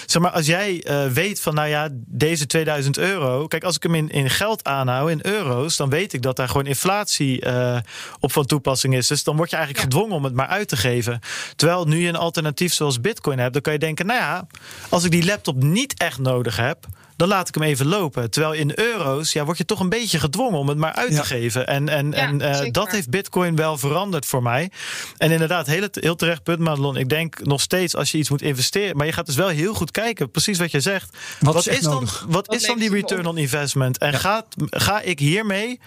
[0.07, 3.47] Zeg maar, als jij eh, weet van, nou ja, deze 2000 euro.
[3.47, 5.77] Kijk, als ik hem in, in geld aanhoud, in euro's.
[5.77, 7.79] dan weet ik dat daar gewoon inflatie eh,
[8.21, 9.07] op van toepassing is.
[9.07, 9.91] Dus dan word je eigenlijk Ja.
[9.91, 11.21] gedwongen om het maar uit te geven.
[11.57, 14.47] Terwijl nu je een alternatief zoals Bitcoin hebt, dan kan je denken, nou ja,
[14.89, 16.87] als ik die laptop niet echt nodig heb.
[17.19, 18.31] Dan laat ik hem even lopen.
[18.31, 21.21] Terwijl in euro's ja, word je toch een beetje gedwongen om het maar uit Ja.
[21.21, 21.66] te geven.
[21.66, 24.71] En, en, Ja, en eh, dat heeft Bitcoin wel veranderd voor mij.
[25.16, 26.97] En inderdaad, heel, heel terecht punt, Madelon.
[26.97, 28.97] Ik denk nog steeds als je iets moet investeren.
[28.97, 31.16] Maar je gaat dus wel heel goed kijken, precies wat je zegt.
[31.41, 33.99] Wat is dan, wat Wat is dan die het return on investment?
[33.99, 35.81] En gaat, ga ik hiermee,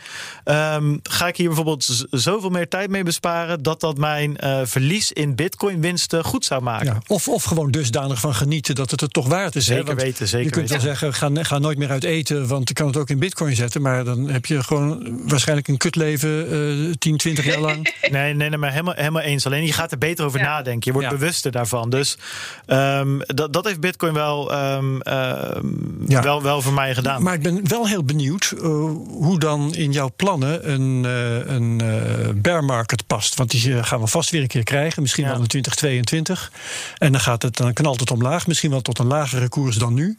[0.43, 5.11] ehm, ga ik hier bijvoorbeeld zoveel meer tijd mee besparen dat dat mijn eh, verlies
[5.11, 6.85] in Bitcoin winsten goed zou maken?
[6.85, 9.65] Ja, of, of gewoon dusdanig van genieten dat het er toch waard is.
[9.65, 10.85] Zeker weten, zeker Je kunt weten.
[10.85, 13.55] wel zeggen, ga, ga nooit meer uit eten, want ik kan het ook in bitcoin
[13.55, 13.81] zetten.
[13.81, 17.79] Maar dan heb je gewoon waarschijnlijk een kutleven eh 10, 20 jaar lang.
[18.11, 19.45] Nee, nee, nee, maar helemaal, helemaal eens.
[19.45, 20.45] Alleen je gaat er beter over Ja.
[20.45, 20.81] nadenken.
[20.83, 21.17] Je wordt Ja.
[21.17, 21.89] bewuster daarvan.
[21.89, 22.17] Dus
[22.65, 25.65] ehm, dat, dat heeft Bitcoin wel, ehm, ehm,
[26.07, 26.21] Ja.
[26.21, 27.23] wel, wel voor mij gedaan.
[27.23, 28.63] Maar ik ben wel heel benieuwd eh,
[29.07, 33.35] hoe dan in jouw plannen een, eh, een eh, bear market past.
[33.35, 35.31] Want die gaan we vast weer een keer krijgen, misschien Ja.
[35.31, 36.51] wel in 2022.
[36.97, 39.93] En dan, gaat het, dan knalt het omlaag, misschien wel tot een lagere koers dan
[39.93, 40.17] nu.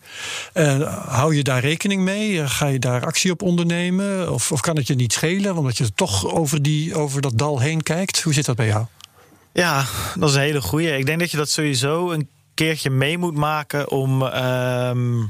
[0.52, 2.48] En hou je daar rekening mee?
[2.48, 4.32] Ga je daar actie op ondernemen?
[4.32, 7.58] Of, of kan het je niet schelen, omdat je toch over, die, over dat dal
[7.60, 8.22] heen kijkt?
[8.22, 8.84] Hoe zit dat bij jou?
[9.52, 9.84] Ja,
[10.18, 10.96] dat is een hele goeie.
[10.98, 14.22] Ik denk dat je dat sowieso een keertje mee moet maken om.
[14.22, 15.22] ehm,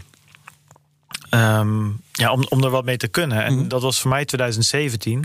[1.31, 3.45] ehm, ja, om, om er wat mee te kunnen.
[3.45, 3.69] En Mhm.
[3.69, 5.25] dat was voor mij 2017.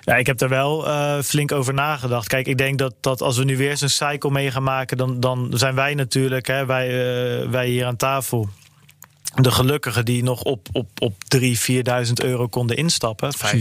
[0.00, 2.28] Ja, ik heb er wel eh, flink over nagedacht.
[2.28, 5.20] Kijk, ik denk dat, dat als we nu weer zo'n cycle mee gaan maken, dan,
[5.20, 8.48] dan zijn wij natuurlijk, hè, wij, eh, wij hier aan tafel.
[9.34, 11.42] De gelukkigen die nog op, op, op 3.000,
[12.06, 13.30] 4.000 euro konden instappen.
[13.36, 13.60] 5.000,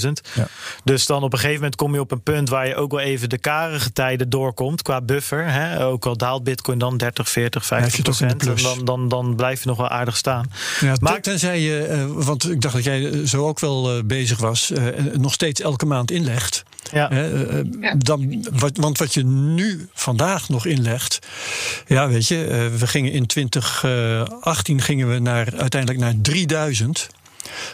[0.00, 0.08] 6.000.
[0.34, 0.46] Ja.
[0.84, 3.00] Dus dan op een gegeven moment kom je op een punt waar je ook wel
[3.00, 5.44] even de karige tijden doorkomt qua buffer.
[5.52, 5.84] Hè?
[5.84, 8.62] Ook al daalt Bitcoin dan 30, 40, Ja, heb 50 je toch in de procent.
[8.74, 8.76] plus.
[8.76, 10.50] Dan, dan, dan blijf je nog wel aardig staan.
[10.80, 14.02] Ja, Maar- tenzij je, eh, want ik dacht dat jij eh, zo ook wel eh,
[14.04, 14.72] bezig was,
[15.12, 16.62] nog steeds elke maand inlegt.
[16.92, 17.08] Ja.
[17.08, 17.94] Hè, eh, Ja.
[17.94, 21.18] dan, wat, want wat je nu vandaag nog inlegt.
[21.86, 27.08] Ja, weet je, eh, we gingen in 2018 gingen we naar, uiteindelijk naar 3000.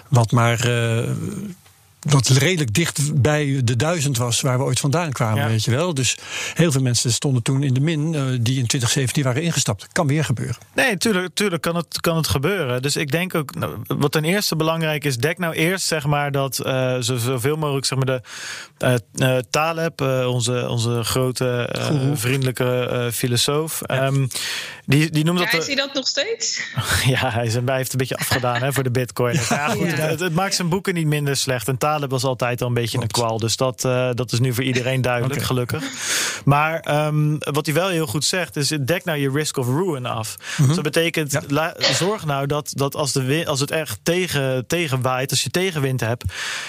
[0.08, 0.70] Wat maar.
[2.08, 5.48] Wat redelijk dicht bij de duizend was waar we ooit vandaan kwamen, Ja.
[5.48, 5.94] weet je wel.
[5.94, 6.16] Dus
[6.54, 9.86] heel veel mensen stonden toen in de min eh, die in 2017 waren ingestapt.
[9.92, 10.56] Kan weer gebeuren.
[10.74, 12.82] Nee, tuurlijk, tuurlijk kan, het, kan het gebeuren.
[12.82, 16.32] Dus ik denk ook, nou, wat ten eerste belangrijk is, dek nou eerst zeg maar
[16.32, 18.20] dat eh, zo- zoveel mogelijk zeg maar de
[18.78, 24.26] eh eh, Taleb, eh, onze, onze grote eh, vriendelijke eh, filosoof, ehm,
[24.86, 25.60] die, die noemt Ja, dat.
[25.60, 26.60] is hij dat nog steeds?
[27.06, 29.34] Ja, hij, is, hij heeft een beetje afgedaan hè, voor de bitcoin.
[29.48, 29.96] Ja, goed, Ja.
[29.96, 31.68] Het, het maakt zijn boeken niet minder slecht.
[31.68, 33.16] En Taleb was altijd al een beetje Klopt.
[33.16, 33.38] een kwal.
[33.38, 35.84] Dus dat, eh, dat is nu voor iedereen duidelijk, gelukkig.
[36.44, 40.06] Maar ehm, wat hij wel heel goed zegt, is dek nou je risk of ruin
[40.06, 40.36] af.
[40.56, 41.42] Dus dat betekent, Ja.
[41.48, 45.50] la- zorg nou dat, dat als, de, win- als het echt tegen, tegenwaait, als je
[45.50, 46.24] tegenwind hebt,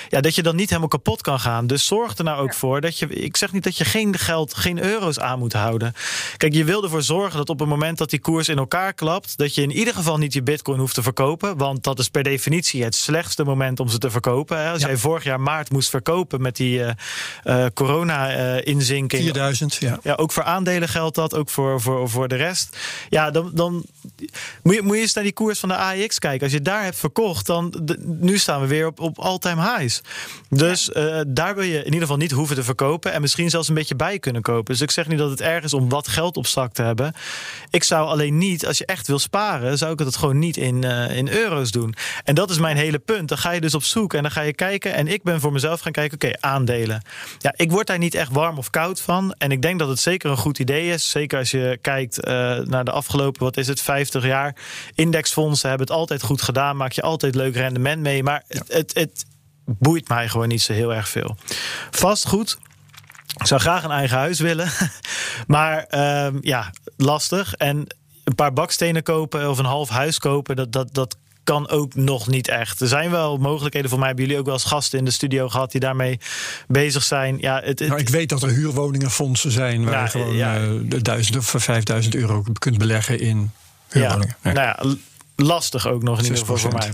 [0.09, 1.67] ja, dat je dan niet helemaal kapot kan gaan.
[1.67, 4.53] Dus zorg er nou ook voor dat je, ik zeg niet dat je geen geld,
[4.53, 5.93] geen euro's aan moet houden.
[6.37, 9.37] Kijk, je wil ervoor zorgen dat op het moment dat die koers in elkaar klapt,
[9.37, 11.57] dat je in ieder geval niet je bitcoin hoeft te verkopen.
[11.57, 14.57] Want dat is per definitie het slechtste moment om ze te verkopen.
[14.63, 14.71] hè.
[14.71, 14.87] Als Ja.
[14.87, 16.93] jij vorig jaar maart moest verkopen met die eh,
[17.43, 19.23] eh, corona-inzinking.
[19.23, 19.99] 4000, ja.
[20.03, 22.77] Ja, ook voor aandelen geldt dat, ook voor, voor, voor de rest.
[23.09, 23.85] Ja, dan, dan
[24.63, 26.43] moet, je, moet je eens naar die koers van de AEX kijken.
[26.43, 30.01] Als je daar hebt verkocht, dan de- nu staan we weer op, op all-time highs.
[30.49, 33.67] Dus eh, daar wil je in ieder geval niet hoeven te verkopen en misschien zelfs
[33.67, 34.65] een beetje bij kunnen kopen.
[34.73, 37.13] Dus ik zeg niet dat het erg is om wat geld op zak te hebben.
[37.69, 40.83] Ik zou alleen niet, als je echt wil sparen, zou ik het gewoon niet in,
[40.83, 41.93] eh, in euro's doen.
[42.23, 43.29] En dat is mijn hele punt.
[43.29, 44.93] Dan ga je dus op zoek en dan ga je kijken.
[44.93, 47.01] En ik ben voor mezelf gaan kijken, oké, aandelen.
[47.39, 49.33] Ja, ik word daar niet echt warm of koud van.
[49.37, 51.09] En ik denk dat het zeker een goed idee is.
[51.09, 54.55] Zeker als je kijkt eh, naar de afgelopen, wat is het, 50 jaar.
[54.95, 56.77] Indexfondsen hebben het altijd goed gedaan.
[56.77, 58.23] Maak je altijd leuk rendement mee.
[58.23, 59.25] Maar het, het, het
[59.65, 61.37] boeit mij gewoon niet zo heel erg veel.
[61.91, 62.57] Vastgoed.
[63.39, 64.71] Ik zou graag een eigen huis willen.
[65.47, 67.53] Maar ehm, ja, lastig.
[67.53, 71.95] En een paar bakstenen kopen of een half huis kopen, dat, dat, dat kan ook
[71.95, 72.81] nog niet echt.
[72.81, 74.07] Er zijn wel mogelijkheden voor mij.
[74.07, 76.19] Hebben jullie ook wel als gasten in de studio gehad die daarmee
[76.67, 77.37] bezig zijn?
[77.39, 81.37] Ja, het, nou, ik weet dat er huurwoningenfondsen zijn waar je gewoon ja, uh, duizend
[81.37, 83.51] of vijfduizend euro kunt beleggen in
[83.89, 84.35] huurwoningen.
[84.43, 84.95] Ja, Nou ja,
[85.35, 86.91] lastig ook nog in ieder geval voor mij.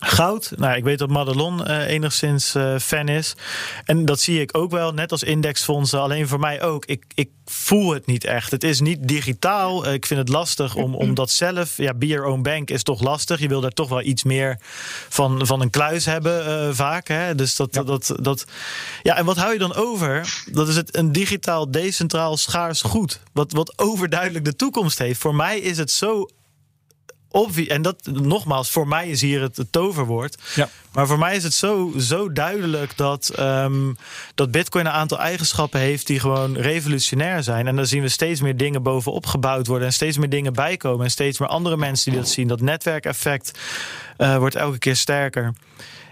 [0.00, 0.52] Goud.
[0.56, 3.34] Nou, ik weet dat Madelon uh, enigszins uh, fan is.
[3.84, 6.00] En dat zie ik ook wel, net als indexfondsen.
[6.00, 6.84] Alleen voor mij ook.
[6.84, 8.50] Ik, ik voel het niet echt.
[8.50, 9.86] Het is niet digitaal.
[9.86, 11.76] Uh, ik vind het lastig om, om dat zelf.
[11.76, 13.40] Ja, be your own bank is toch lastig.
[13.40, 14.58] Je wil daar toch wel iets meer
[15.08, 17.08] van, van een kluis hebben, vaak.
[17.08, 17.34] Hè?
[17.34, 17.82] Dus dat, ja.
[17.82, 18.44] Dat, dat.
[19.02, 20.42] Ja, en wat hou je dan over?
[20.52, 23.20] Dat is het een digitaal, decentraal, schaars goed.
[23.32, 25.20] Wat, wat overduidelijk de toekomst heeft.
[25.20, 26.28] Voor mij is het zo
[27.66, 30.36] en dat nogmaals, voor mij is hier het, het toverwoord.
[30.54, 30.68] Ja.
[30.92, 33.96] Maar voor mij is het zo, zo duidelijk dat, um,
[34.34, 37.66] dat Bitcoin een aantal eigenschappen heeft die gewoon revolutionair zijn.
[37.66, 41.04] En dan zien we steeds meer dingen bovenop gebouwd worden en steeds meer dingen bijkomen.
[41.04, 42.48] En steeds meer andere mensen die dat zien.
[42.48, 43.58] Dat netwerkeffect
[44.18, 45.52] uh, wordt elke keer sterker.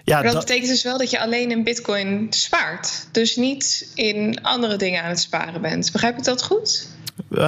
[0.05, 3.07] Ja, maar dat, dat, betekent dus wel dat je alleen in Bitcoin spaart.
[3.12, 5.93] Dus niet in andere dingen aan het sparen bent.
[5.93, 6.89] Begrijp ik dat goed?
[7.31, 7.39] Uh,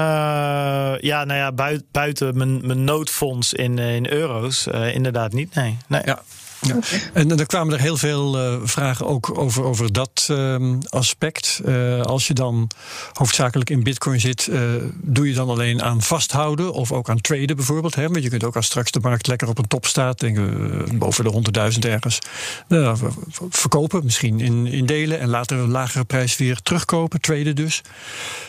[1.00, 5.54] ja, nou ja, buiten, buiten mijn, mijn noodfonds in, in euro's uh, inderdaad niet.
[5.54, 5.76] Nee.
[5.86, 6.02] nee.
[6.04, 6.22] Ja.
[6.60, 6.78] Ja.
[7.12, 10.56] En er kwamen er heel veel uh, vragen ook over, over dat uh,
[10.88, 11.60] aspect.
[11.64, 12.70] Uh, als je dan
[13.12, 14.50] hoofdzakelijk in bitcoin zit,
[14.94, 17.94] doe je dan alleen aan vasthouden of ook aan traden bijvoorbeeld?
[17.94, 18.08] Hè?
[18.08, 21.24] Want je kunt ook als straks de markt lekker op een top staat, denken boven
[21.24, 22.18] de 100.000 ergens,
[23.50, 27.82] verkopen misschien in, in delen en later een lagere prijs weer terugkopen, traden dus.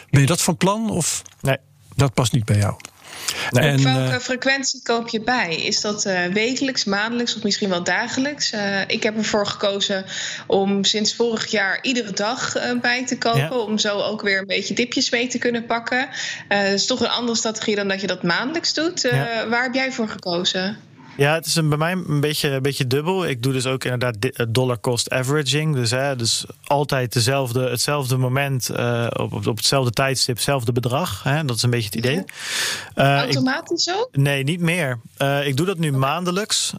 [0.09, 1.57] Ben je dat van plan of nee.
[1.95, 2.75] dat past niet bij jou?
[3.51, 5.55] En, welke uh, frequentie koop je bij?
[5.55, 8.53] Is dat uh, wekelijks, maandelijks of misschien wel dagelijks?
[8.53, 10.05] Uh, ik heb ervoor gekozen
[10.47, 13.39] om sinds vorig jaar iedere dag bij te kopen.
[13.39, 13.57] Ja.
[13.57, 16.09] Om zo ook weer een beetje dipjes mee te kunnen pakken.
[16.47, 19.01] dat is toch een andere strategie dan dat je dat maandelijks doet.
[19.01, 19.47] Ja.
[19.47, 20.88] Waar heb jij voor gekozen?
[21.19, 23.25] Ja, het is een, bij mij een beetje, een beetje dubbel.
[23.25, 24.15] Ik doe dus ook inderdaad
[24.49, 25.75] dollar cost averaging.
[25.75, 31.23] Dus, hè, dus altijd dezelfde, hetzelfde moment uh, op, op hetzelfde tijdstip, hetzelfde bedrag.
[31.23, 32.23] Hè, dat is een beetje het idee.
[32.95, 34.09] Uh, Automatisch ik, zo?
[34.11, 34.99] Nee, niet meer.
[35.17, 35.99] Uh, ik doe dat nu okay.
[35.99, 36.73] maandelijks.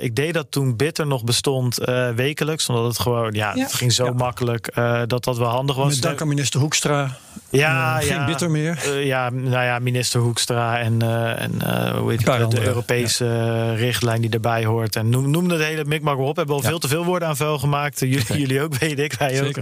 [0.00, 1.78] ik deed dat toen Bitter nog bestond
[2.14, 2.68] wekelijks.
[2.68, 3.62] Omdat het gewoon, ja, ja.
[3.62, 4.12] het ging zo ja.
[4.12, 4.74] makkelijk
[5.06, 5.92] dat dat wel handig was.
[5.92, 7.16] Met dank aan minister Hoekstra.
[7.50, 9.04] Ja, geen ja, Bitter meer.
[9.04, 11.02] ja, nou ja, minister Hoekstra en,
[11.38, 11.52] en
[11.96, 14.96] hoe heet het, de Europese richtlijn die erbij hoort.
[14.96, 16.34] En noem, noem het hele mikmak op.
[16.34, 16.68] We hebben al ja.
[16.68, 18.00] veel te veel woorden aan vuil gemaakt.
[18.00, 18.38] Jullie, okay.
[18.38, 19.12] jullie ook, weet ik.
[19.12, 19.56] Wij ook.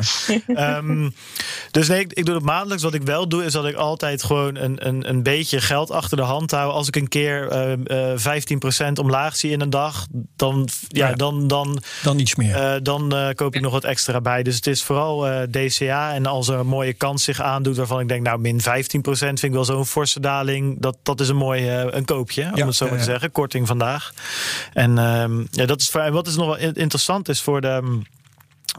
[0.46, 1.14] um,
[1.70, 2.82] dus nee, ik, ik, doe het maandelijks.
[2.82, 6.16] Wat ik wel doe, is dat ik altijd gewoon een, een, een beetje geld achter
[6.16, 6.72] de hand hou.
[6.72, 10.06] Als ik een keer uh, uh, 15% omlaag zie in een dag,
[10.36, 11.14] dan, ja, ja.
[11.14, 12.56] dan, dan, dan iets meer.
[12.56, 14.42] Uh, dan uh, koop ik nog wat extra bij.
[14.42, 16.14] Dus het is vooral uh, DCA.
[16.14, 19.42] En als er een mooie kans zich aandoet, waarvan ik denk, nou, min 15% vind
[19.42, 20.80] ik wel zo'n forse daling.
[20.80, 23.32] Dat, dat is een mooi een koopje, om ja, het zo maar te zeggen.
[23.32, 24.12] Korting vandaag.
[24.72, 28.00] En um, ja, dat is voor, wat is nog wel interessant is voor de.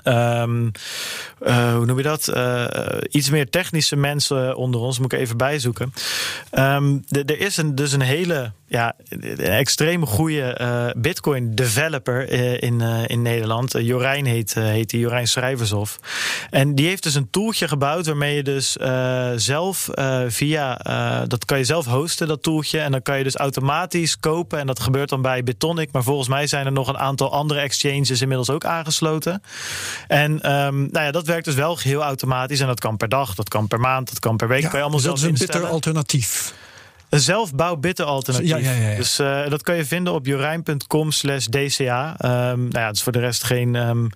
[0.04, 0.72] Um,
[1.42, 2.28] uh, hoe noem je dat?
[2.28, 2.66] Uh,
[3.10, 5.94] iets meer technische mensen onder ons, moet ik even bijzoeken.
[6.52, 12.30] Um, er is een, dus een hele ja, een extreem goede uh, Bitcoin developer
[12.64, 13.72] in, in Nederland.
[13.72, 16.00] Jorijn heet, heet die, Jorijn Schrijvershof.
[16.50, 18.78] En die heeft dus een tooltje gebouwd waarmee je dus
[19.36, 19.90] zelf
[20.28, 20.78] via,
[21.28, 22.80] dat kan je zelf hosten, dat tooltje.
[22.80, 24.60] En dan kan je dus automatisch kopen.
[24.60, 25.92] En dat gebeurt dan bij Bitonic.
[25.92, 29.44] Maar volgens mij zijn er nog een aantal andere exchanges inmiddels ook aangesloten.
[30.08, 32.60] En um, nou ja, dat werkt dus wel heel automatisch.
[32.60, 34.62] En dat kan per dag, dat kan per maand, dat kan per week.
[34.62, 35.72] Ja, kan je allemaal dus dat zelf is een instellen.
[35.72, 36.54] bitter alternatief.
[37.12, 38.49] Een zelfbouw bitter alternatief.
[38.49, 38.95] Ja, ja, ja, ja.
[38.95, 42.16] Dus uh, dat kan je vinden op jorijn.com slash dca.
[42.26, 43.76] Um, nou ja, het is voor de rest geen...
[43.76, 44.09] Um,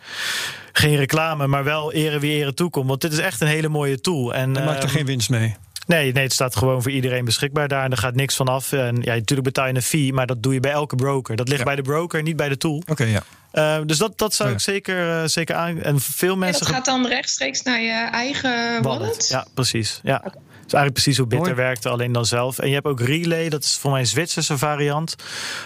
[0.71, 2.87] geen reclame, maar wel ere wie ere toekomt.
[2.87, 4.33] Want dit is echt een hele mooie tool.
[4.33, 5.55] En, Je maakt er geen winst mee.
[5.87, 7.83] Nee, nee, het staat gewoon voor iedereen beschikbaar daar.
[7.83, 8.71] En er gaat niks van af.
[8.71, 11.35] En ja, natuurlijk betaal je een fee, maar dat doe je bij elke broker.
[11.35, 11.65] Dat ligt ja.
[11.65, 12.75] bij de broker, niet bij de tool.
[12.75, 13.23] Oké, okay, ja.
[13.53, 14.55] Uh, dus dat, dat zou ja.
[14.55, 15.81] ik zeker, uh, zeker aan.
[15.81, 16.65] En veel mensen.
[16.65, 18.83] En dat gaat dan rechtstreeks naar je eigen wallet?
[18.83, 19.27] wallet.
[19.27, 19.99] Ja, precies.
[20.03, 20.23] Ja.
[20.25, 20.41] Okay.
[20.65, 22.59] Is eigenlijk precies hoe Bitter werkte, alleen dan zelf.
[22.59, 25.15] En je hebt ook Relay, dat is voor mij een Zwitserse variant.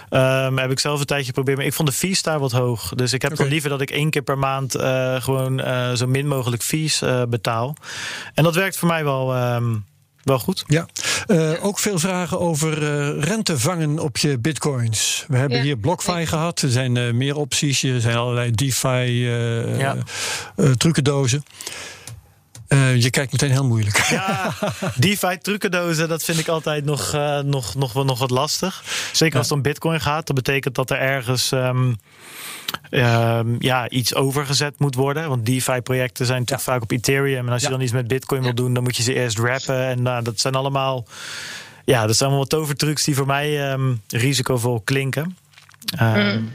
[0.10, 2.92] Um, heb ik zelf een tijdje geprobeerd, maar ik vond de fees daar wat hoog.
[2.96, 3.44] Dus ik heb okay.
[3.44, 5.62] dan liever dat ik één keer per maand uh, gewoon
[5.98, 7.76] zo min mogelijk fees betaal.
[8.34, 9.54] En dat werkt voor mij wel.
[9.56, 9.88] Um,
[10.24, 10.64] wel goed.
[10.68, 10.88] Ja,
[11.28, 15.26] uh, ook veel vragen over uh, rente vangen op je bitcoins.
[15.28, 15.64] We hebben ja.
[15.64, 16.26] hier BlockFi ja.
[16.26, 16.62] gehad.
[16.62, 17.84] Er zijn uh, meer opties.
[17.84, 19.26] Er zijn allerlei DeFi
[19.78, 19.98] ja.
[20.78, 21.44] trucendozen.
[22.70, 23.98] Uh, je kijkt meteen heel moeilijk.
[23.98, 24.54] Ja,
[25.00, 28.84] DeFi trucendozen, dat vind ik altijd nog, uh, nog, nog, nog wat lastig.
[29.12, 29.40] Zeker ja.
[29.40, 30.28] als het om bitcoin gaat.
[30.28, 31.98] Dat betekent dat er ergens um,
[32.90, 35.30] um, ja, iets overgezet moet worden.
[35.30, 36.74] Want DeFi-projecten zijn natuurlijk ja.
[36.74, 37.48] vaak op Ethereum.
[37.48, 39.86] En als je dan iets met bitcoin wil doen, dan moet je ze eerst rappen.
[39.86, 41.06] En uh, dat zijn allemaal...
[41.86, 45.38] Ja, dat zijn allemaal tovertrucs die voor mij um, risicovol klinken.
[46.00, 46.52] Mm.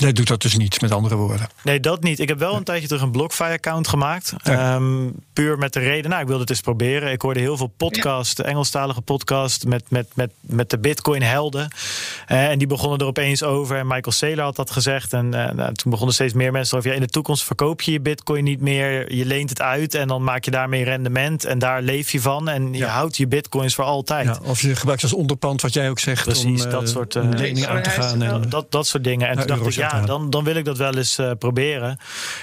[0.00, 1.48] Jij doet dat dus niet, met andere woorden.
[1.62, 2.18] Nee, dat niet.
[2.18, 4.34] Ik heb wel een tijdje terug een BlockFi-account gemaakt.
[4.42, 7.12] Ehm, puur met de reden, nou, ik wilde het eens proberen.
[7.12, 8.44] Ik hoorde heel veel podcasts, ja.
[8.44, 11.68] Engelstalige podcast met, met, met, met de Bitcoin-helden.
[12.28, 13.76] Uh, en die begonnen er opeens over.
[13.76, 15.12] En Michael Saylor had dat gezegd.
[15.12, 16.90] En uh, nou, toen begonnen steeds meer mensen over.
[16.90, 19.14] Ja, in de toekomst verkoop je je Bitcoin niet meer.
[19.14, 21.44] Je leent het uit en dan maak je daarmee rendement.
[21.44, 22.48] En daar leef je van.
[22.48, 24.26] En je houdt je Bitcoins voor altijd.
[24.26, 26.24] Ja, of je gebruikt als onderpand, wat jij ook zegt.
[26.24, 28.22] Precies, om, dat uh, soort leningen aan te gaan.
[28.22, 29.28] En, dat, dat soort dingen.
[29.28, 31.98] En toen dacht ik, ja, dan, dan wil ik dat wel eens uh, proberen.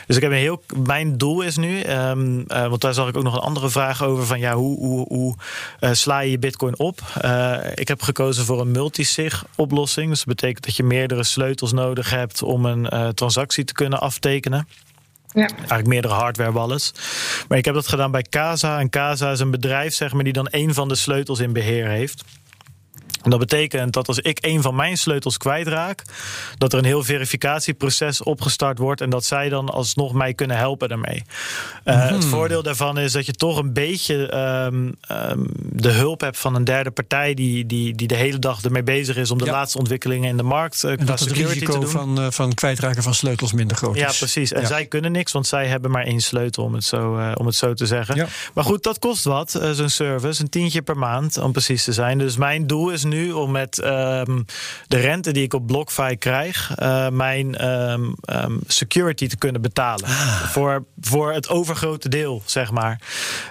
[0.07, 0.63] Dus ik heb een heel.
[0.85, 4.03] Mijn doel is nu, um, uh, want daar zag ik ook nog een andere vraag
[4.03, 5.35] over: van ja, hoe, hoe, hoe
[5.79, 7.01] uh, sla je je Bitcoin op?
[7.75, 10.09] ik heb gekozen voor een multisig oplossing.
[10.09, 14.67] Dus dat betekent dat je meerdere sleutels nodig hebt om een transactie te kunnen aftekenen.
[15.35, 15.47] Ja.
[15.47, 16.93] Eigenlijk meerdere hardware wallets.
[17.47, 18.79] Maar ik heb dat gedaan bij Casa.
[18.79, 21.87] En Casa is een bedrijf zeg maar, die dan een van de sleutels in beheer
[21.87, 22.23] heeft.
[23.25, 26.03] En dat betekent dat als ik een van mijn sleutels kwijtraak,
[26.57, 30.89] dat er een heel verificatieproces opgestart wordt en dat zij dan alsnog mij kunnen helpen
[30.89, 31.23] daarmee.
[31.85, 36.37] Uh, Het voordeel daarvan is dat je toch een beetje um, um, de hulp hebt
[36.37, 39.45] van een derde partij die, die, die de hele dag ermee bezig is om de
[39.45, 39.51] ja.
[39.51, 43.13] laatste ontwikkelingen in de markt uh, en dat het risico van, uh, van kwijtraken van
[43.13, 44.01] sleutels minder groot is.
[44.01, 44.51] Ja, precies.
[44.51, 44.67] En ja.
[44.67, 47.73] zij kunnen niks, want zij hebben maar één sleutel, om het zo, om het zo
[47.73, 48.15] te zeggen.
[48.15, 48.27] Ja.
[48.53, 50.41] Maar goed, dat kost wat, zo'n service.
[50.41, 52.17] Een tientje per maand, om precies te zijn.
[52.17, 54.45] Dus mijn doel is nu nu om met um,
[54.87, 60.05] de rente die ik op BlockFi krijg, uh, mijn um, um, security te kunnen betalen.
[60.05, 60.41] Ah.
[60.41, 63.01] Voor, voor het overgrote deel, zeg maar.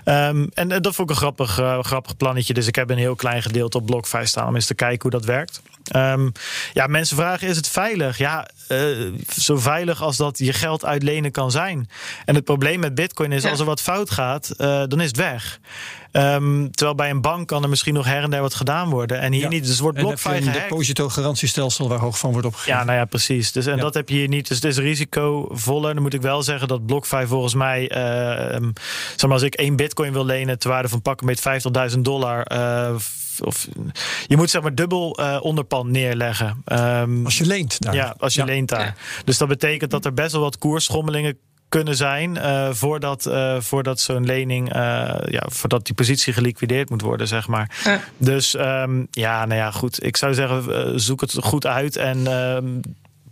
[0.05, 2.55] en uh, dat vond ik een grappig, uh, grappig plannetje.
[2.55, 5.11] Dus ik heb een heel klein gedeelte op BlockFi staan om eens te kijken hoe
[5.11, 5.63] dat werkt.
[6.73, 8.19] Ja, mensen vragen: is het veilig?
[8.19, 8.49] Ja,
[9.37, 11.89] zo veilig als dat je geld uitlenen kan zijn.
[12.25, 13.51] En het probleem met Bitcoin is: ja.
[13.51, 15.61] als er wat fout gaat, dan is het weg.
[16.17, 19.21] Um, terwijl bij een bank kan er misschien nog her en der wat gedaan worden.
[19.21, 19.49] En hier ja.
[19.49, 19.61] niet.
[19.63, 22.79] Dus het wordt BlockFi een depositogarantiestelsel waar hoog van wordt opgegeven.
[22.79, 23.53] Ja, nou ja, precies.
[23.53, 23.83] Dus, en ja.
[23.83, 24.49] dat heb je hier niet.
[24.49, 25.95] Dus het is risicovoller.
[25.95, 27.83] Dan moet ik wel zeggen dat BlockFi volgens mij...
[27.83, 28.69] Uh,
[29.17, 30.59] zeg maar als ik één bitcoin wil lenen...
[30.59, 31.43] te waarde van pakken met
[31.93, 32.53] 50.000 dollar...
[32.53, 32.95] Uh,
[33.41, 33.69] of,
[34.27, 36.63] je moet zeg maar dubbel uh, onderpand neerleggen.
[36.73, 37.95] Um, als je leent daar.
[37.95, 38.47] Ja, als je ja.
[38.47, 38.97] leent daar.
[39.25, 44.01] Dus dat betekent dat er best wel wat koersschommelingen kunnen zijn uh, voordat, uh, voordat
[44.01, 44.81] zo'n lening, uh,
[45.25, 47.77] ja, voordat die positie geliquideerd moet worden, zeg maar.
[47.85, 48.01] Ja.
[48.17, 50.05] Dus um, ja, nou ja, goed.
[50.05, 52.81] Ik zou zeggen, zoek het goed uit en um,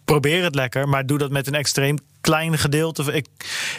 [0.05, 3.12] probeer het lekker, maar doe dat met een extreem klein gedeelte.
[3.12, 3.26] Ik,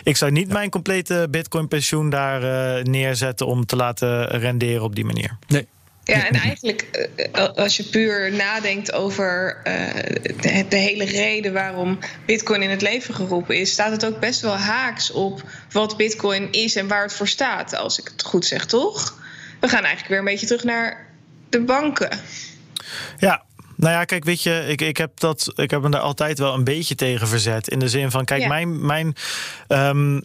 [0.04, 2.42] ik zou niet mijn complete Bitcoin pensioen daar
[2.84, 5.38] neerzetten om te laten renderen op die manier.
[5.48, 5.68] Nee.
[6.04, 7.10] Ja, en eigenlijk
[7.56, 13.60] als je puur nadenkt over uh, de, hele reden waarom Bitcoin in het leven geroepen
[13.60, 17.28] is, staat het ook best wel haaks op wat Bitcoin is en waar het voor
[17.28, 19.22] staat, als ik het goed zeg, toch?
[19.60, 21.08] We gaan eigenlijk weer een beetje terug naar
[21.50, 22.20] de banken.
[23.18, 23.44] Ja,
[23.76, 26.54] nou ja, kijk, weet je, ik, ik, heb dat, ik heb me daar altijd wel
[26.54, 27.68] een beetje tegen verzet.
[27.68, 28.48] In de zin van, kijk, ja.
[28.48, 28.86] mijn.
[28.86, 29.16] mijn
[29.68, 30.24] um,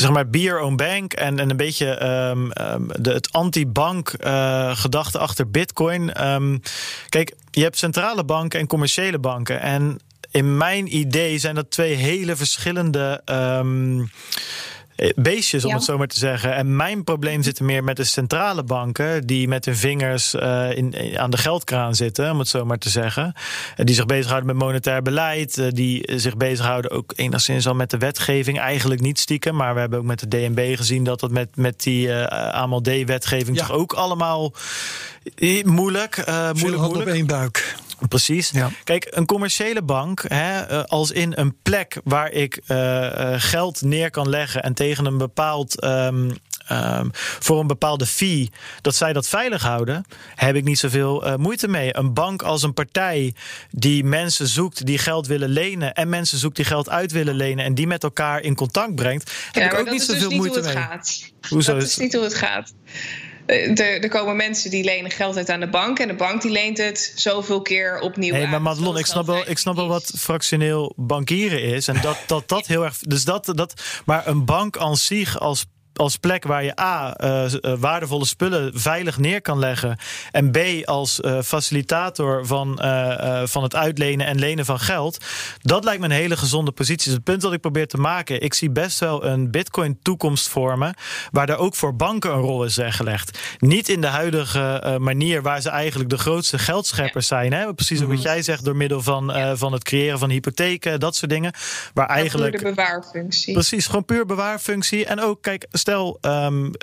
[0.00, 4.14] zeg maar be your own bank en, en een beetje um, um, de, het anti-bank
[4.20, 6.28] uh, gedachte achter Bitcoin.
[6.32, 6.62] Um,
[7.08, 9.60] kijk, je hebt centrale banken en commerciële banken.
[9.60, 9.98] En
[10.30, 13.22] in mijn idee zijn dat twee hele verschillende
[15.14, 15.76] beestjes, om ja.
[15.76, 16.54] het zo maar te zeggen.
[16.54, 20.76] En mijn probleem zit er meer met de centrale banken, die met hun vingers uh,
[20.76, 23.32] in, aan de geldkraan zitten, om het zo maar te zeggen.
[23.76, 28.58] Die zich bezighouden met monetair beleid, die zich bezighouden ook enigszins al met de wetgeving.
[28.58, 31.82] Eigenlijk niet stiekem, maar we hebben ook met de DNB gezien dat dat met, met
[31.82, 33.66] die uh, AMLD-wetgeving ja.
[33.66, 34.52] toch ook allemaal
[35.64, 36.16] moeilijk.
[36.28, 36.82] Uh, moeilijk, moeilijk.
[36.82, 37.76] op één buik.
[38.08, 38.50] Precies.
[38.50, 38.70] Ja.
[38.84, 44.28] Kijk, een commerciële bank, hè, als in een plek waar ik uh, geld neer kan
[44.28, 45.84] leggen en tegen een bepaald.
[45.84, 46.36] Um,
[46.72, 51.34] um, voor een bepaalde fee, dat zij dat veilig houden, heb ik niet zoveel uh,
[51.34, 51.96] moeite mee.
[51.96, 53.34] Een bank als een partij
[53.70, 57.64] die mensen zoekt die geld willen lenen en mensen zoekt die geld uit willen lenen
[57.64, 60.60] en die met elkaar in contact brengt, heb ja, ik ook niet zoveel dus moeite
[60.60, 60.76] niet mee.
[60.76, 61.32] Gaat.
[61.48, 62.72] Hoezo dat is niet hoe het gaat.
[63.48, 65.98] Er, er, komen mensen die lenen geld uit aan de bank.
[65.98, 69.48] En de bank die leent het zoveel keer opnieuw hey, maar Madelon, ik snap, wel,
[69.48, 71.88] ik snap wel wat fractioneel bankieren is.
[71.88, 72.98] En dat dat, dat heel erg...
[72.98, 75.66] Dus dat, dat, maar een bank aan zich als
[75.98, 77.44] als plek waar je A, uh,
[77.78, 79.98] waardevolle spullen veilig neer kan leggen.
[80.30, 82.78] En B, als uh, facilitator van,
[83.44, 85.24] van het uitlenen en lenen van geld.
[85.60, 87.12] Dat lijkt me een hele gezonde positie.
[87.12, 88.42] Het punt dat ik probeer te maken.
[88.42, 90.94] Ik zie best wel een Bitcoin-toekomst vormen.
[91.30, 93.38] Waar er ook voor banken een rol is weggelegd.
[93.58, 97.52] Niet in de huidige manier waar ze eigenlijk de grootste geldscheppers zijn.
[97.52, 97.74] Hè?
[97.74, 101.52] Precies wat jij zegt, door middel van, van het creëren van hypotheken, dat soort dingen.
[101.94, 102.56] Waar eigenlijk.
[102.56, 103.52] Puur de bewaarfunctie.
[103.52, 105.06] Precies, gewoon puur bewaarfunctie.
[105.06, 106.74] En ook, kijk, stel, um,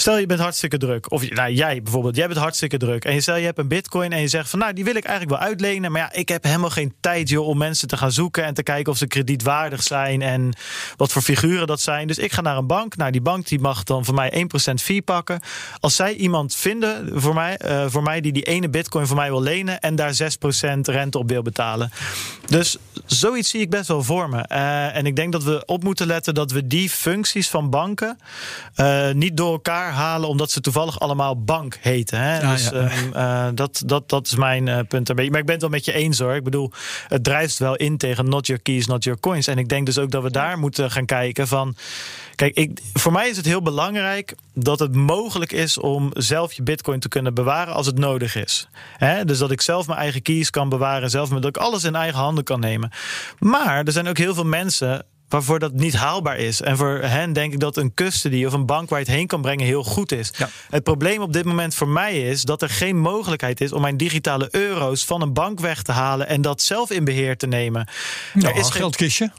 [0.00, 1.10] Stel je bent hartstikke druk.
[1.10, 3.04] Of nou, jij bijvoorbeeld, jij bent hartstikke druk.
[3.04, 5.04] En je stel je hebt een bitcoin en je zegt van nou, die wil ik
[5.04, 5.92] eigenlijk wel uitlenen.
[5.92, 8.62] Maar ja, ik heb helemaal geen tijd joh, om mensen te gaan zoeken en te
[8.62, 10.52] kijken of ze kredietwaardig zijn en
[10.96, 12.06] wat voor figuren dat zijn.
[12.06, 12.96] Dus ik ga naar een bank.
[12.96, 15.40] Nou, die bank die mag dan voor mij 1% fee pakken.
[15.80, 19.30] Als zij iemand vinden voor mij, uh, voor mij die die ene bitcoin voor mij
[19.30, 21.90] wil lenen en daar 6% rente op wil betalen.
[22.46, 22.76] Dus
[23.06, 24.44] zoiets zie ik best wel voor me.
[24.52, 28.18] Uh, en ik denk dat we op moeten letten dat we die functies van banken
[28.76, 32.20] uh, niet door elkaar halen omdat ze toevallig allemaal bank heten.
[32.20, 32.42] Hè?
[32.42, 33.46] Ah, dus ja.
[33.46, 35.14] um, dat, dat, dat is mijn punt.
[35.14, 36.34] Maar ik ben het wel met je eens hoor.
[36.34, 36.72] Ik bedoel,
[37.08, 39.46] het drijft wel in tegen not your keys, not your coins.
[39.46, 41.76] En ik denk dus ook dat we daar moeten gaan kijken van.
[42.34, 46.62] Kijk, ik, voor mij is het heel belangrijk dat het mogelijk is om zelf je
[46.62, 48.68] bitcoin te kunnen bewaren als het nodig is.
[49.24, 52.18] Dus dat ik zelf mijn eigen keys kan bewaren, zelf dat ik alles in eigen
[52.18, 52.90] handen kan nemen.
[53.38, 56.60] Maar er zijn ook heel veel mensen waarvoor dat niet haalbaar is.
[56.60, 59.26] En voor hen denk ik dat een custody of een bank waar je het heen
[59.26, 60.30] kan brengen heel goed is.
[60.36, 60.48] Ja.
[60.70, 63.96] Het probleem op dit moment voor mij is dat er geen mogelijkheid is om mijn
[63.96, 67.88] digitale euro's van een bank weg te halen en dat zelf in beheer te nemen.
[68.34, 69.30] Nou, er is een geen geldkistje.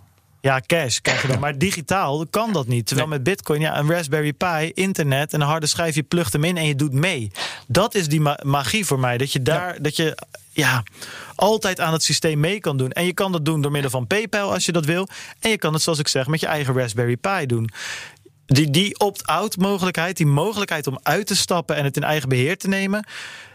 [0.41, 1.39] Ja, cash krijg je dan.
[1.39, 2.85] Maar digitaal kan dat niet.
[2.85, 6.43] Terwijl met Bitcoin, ja, een Raspberry Pi, internet en een harde schijf, je plugt hem
[6.43, 7.31] in en je doet mee.
[7.67, 9.17] Dat is die ma- magie voor mij.
[9.17, 10.17] Dat je daar, dat je
[10.51, 10.83] ja,
[11.35, 12.91] altijd aan het systeem mee kan doen.
[12.91, 15.07] En je kan dat doen door middel van PayPal als je dat wil.
[15.39, 17.69] En je kan het, zoals ik zeg, met je eigen Raspberry Pi doen.
[18.45, 22.57] Die, die opt-out mogelijkheid, die mogelijkheid om uit te stappen en het in eigen beheer
[22.57, 23.05] te nemen.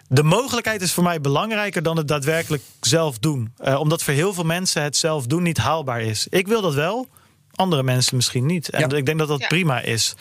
[0.08, 3.52] De mogelijkheid is voor mij belangrijker dan het daadwerkelijk zelf doen.
[3.64, 6.26] Uh, omdat voor heel veel mensen het zelf doen niet haalbaar is.
[6.30, 7.06] Ik wil dat wel.
[7.54, 8.70] Andere mensen misschien niet.
[8.70, 8.96] En Ja.
[8.96, 9.46] ik denk dat dat Ja.
[9.46, 10.14] prima is.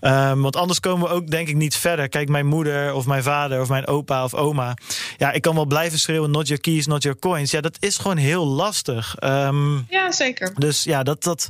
[0.00, 2.08] Um, want anders komen we ook denk ik niet verder.
[2.08, 4.74] Kijk, mijn moeder of mijn vader of mijn opa of oma.
[5.16, 7.50] Ja, ik kan wel blijven schreeuwen: not your keys, not your coins.
[7.50, 9.16] Ja, dat is gewoon heel lastig.
[9.24, 10.52] Um, Ja, zeker.
[10.54, 11.48] dus ja, dat, dat,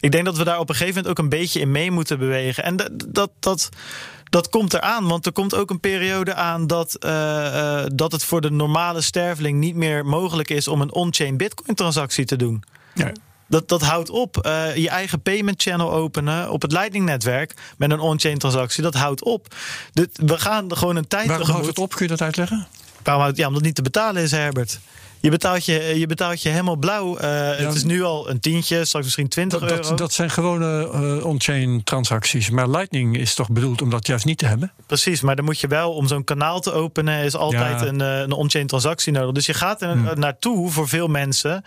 [0.00, 2.18] ik denk dat we daar op een gegeven moment ook een beetje in mee moeten
[2.18, 2.64] bewegen.
[2.64, 3.68] En dat, dat, dat,
[4.30, 8.24] dat komt eraan, want er komt ook een periode aan dat, uh, uh, dat het
[8.24, 12.62] voor de normale sterveling niet meer mogelijk is om een on-chain Bitcoin-transactie te doen.
[12.94, 13.12] Ja.
[13.46, 14.46] Dat, dat houdt op.
[14.46, 19.24] Uh, je eigen payment channel openen op het Lightning-netwerk met een on-chain transactie, dat houdt
[19.24, 19.54] op.
[19.92, 21.26] Dit, we gaan gewoon een tijd.
[21.26, 21.90] Waarom houdt het op?
[21.90, 22.66] Kun je dat uitleggen?
[23.02, 24.80] Waarom houdt, ja, omdat het niet te betalen is, Herbert.
[25.20, 27.16] Je betaalt je, je, betaalt je helemaal blauw.
[27.16, 27.54] Uh, ja.
[27.66, 29.82] Het is nu al een tientje, straks misschien 20 dat, euro.
[29.82, 32.50] Dat, dat zijn gewone uh, on-chain transacties.
[32.50, 34.72] Maar Lightning is toch bedoeld om dat juist niet te hebben?
[34.86, 37.86] Precies, maar dan moet je wel, om zo'n kanaal te openen, is altijd ja.
[37.86, 39.34] een, een on-chain transactie nodig.
[39.34, 40.18] Dus je gaat er hmm.
[40.18, 41.64] naartoe voor veel mensen.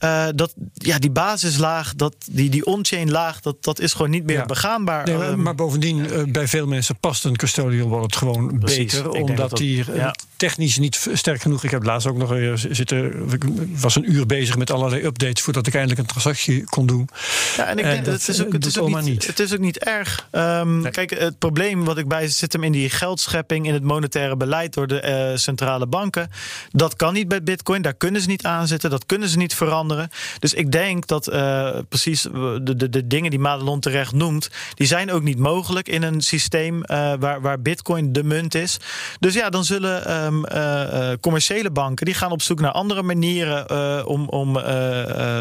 [0.00, 4.24] Uh, dat, ja, die basislaag, dat, die, die on-chain laag, dat, dat is gewoon niet
[4.24, 4.46] meer ja.
[4.46, 5.06] begaanbaar.
[5.06, 8.92] Nee, maar, maar bovendien, bij veel mensen past een custodial wallet gewoon Precies.
[8.92, 9.10] beter.
[9.10, 9.84] Omdat dat die
[10.36, 11.64] technisch niet sterk genoeg.
[11.64, 12.32] Ik heb laatst ook nog
[12.88, 17.08] zitten, was een uur bezig met allerlei updates voordat ik eindelijk een transactie kon doen.
[17.56, 19.26] Ja, en ik denk dat het is ook, het is ook niet, niet.
[19.26, 20.28] Het is ook niet erg.
[20.32, 20.90] Um, nee.
[20.90, 24.74] Kijk, het probleem wat ik bij zit hem in die geldschepping, in het monetaire beleid
[24.74, 26.30] door de uh, centrale banken.
[26.70, 27.82] Dat kan niet bij Bitcoin.
[27.82, 28.90] Daar kunnen ze niet aan zitten.
[28.90, 30.10] Dat kunnen ze niet veranderen.
[30.38, 34.86] Dus ik denk dat uh, precies de, de, de dingen die Madelon terecht noemt, die
[34.86, 38.76] zijn ook niet mogelijk in een systeem uh, waar, waar Bitcoin de munt is.
[39.18, 43.66] Dus ja, dan zullen um, uh, commerciële banken die gaan op zoek naar andere manieren
[43.72, 44.56] uh, om, om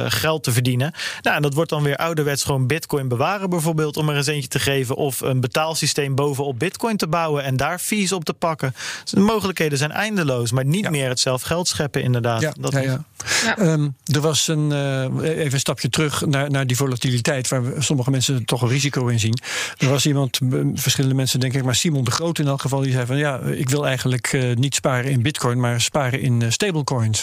[0.08, 0.94] geld te verdienen.
[1.22, 4.50] Nou, en dat wordt dan weer ouderwets gewoon Bitcoin bewaren, bijvoorbeeld, om er eens eentje
[4.50, 4.96] te geven.
[4.96, 8.76] Of een betaalsysteem bovenop Bitcoin te bouwen en daar fees op te pakken.
[9.04, 10.90] Dus de mogelijkheden zijn eindeloos, maar niet ja.
[10.90, 12.42] meer het zelf geld scheppen, inderdaad.
[12.42, 13.06] Ja, dat ja, ja.
[13.44, 13.58] ja.
[13.58, 18.12] Um, er was een, uh, even een stapje terug naar, naar die volatiliteit, waar sommige
[18.12, 19.38] mensen toch een risico in zien.
[19.78, 20.40] Er was iemand,
[20.74, 23.40] verschillende mensen, denk ik, maar Simon de Groot in elk geval, die zei van ja,
[23.40, 26.50] ik wil eigenlijk uh, niet sparen in Bitcoin, maar sparen in uh,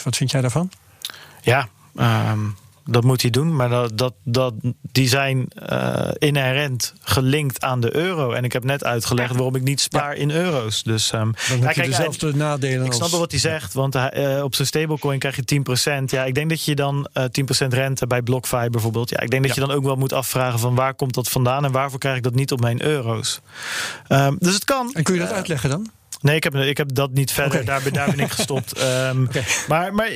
[0.02, 0.70] Wat vind jij daarvan?
[1.42, 4.54] Ja, um, dat moet hij doen, maar dat, dat, dat,
[4.92, 8.32] die zijn uh, inherent gelinkt aan de euro.
[8.32, 10.20] En ik heb net uitgelegd waarom ik niet spaar ja.
[10.20, 10.82] in euro's.
[10.82, 12.86] Dus, um, Dan heb ja, je dezelfde hij, nadelen.
[12.86, 15.62] Ik snap wel wat hij zegt, want uh, op zijn stablecoin krijg je
[16.00, 16.04] 10%.
[16.04, 17.24] Ja, ik denk dat je dan uh,
[17.64, 19.10] 10% rente bij BlockFi bijvoorbeeld.
[19.10, 19.62] Ja, ik denk dat ja.
[19.62, 22.22] je dan ook wel moet afvragen van waar komt dat vandaan en waarvoor krijg ik
[22.22, 23.40] dat niet op mijn euro's.
[24.08, 24.90] Um, dus het kan.
[24.94, 25.90] En kun je dat uitleggen dan?
[26.22, 27.60] Nee, ik heb, ik heb dat niet verder.
[27.60, 27.64] Okay.
[27.64, 28.72] Daar, daar, ben ik gestopt.
[28.82, 29.44] Um, okay.
[29.68, 30.10] Maar, maar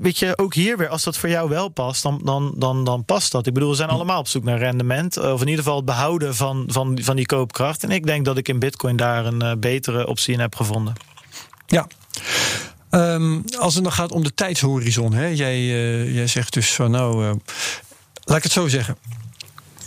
[0.00, 3.04] weet je, ook hier weer, als dat voor jou wel past, dan, dan, dan, dan
[3.04, 3.46] past dat.
[3.46, 5.16] Ik bedoel, we zijn allemaal op zoek naar rendement.
[5.16, 7.82] Of in ieder geval het behouden van, van, van die koopkracht.
[7.82, 10.94] En ik denk dat ik in Bitcoin daar een uh, betere optie in heb gevonden.
[11.66, 11.86] Ja.
[12.90, 15.26] Um, als het dan gaat om de tijdshorizon, hè?
[15.26, 17.30] Jij, uh, jij zegt dus van nou, uh,
[18.24, 18.96] laat ik het zo zeggen.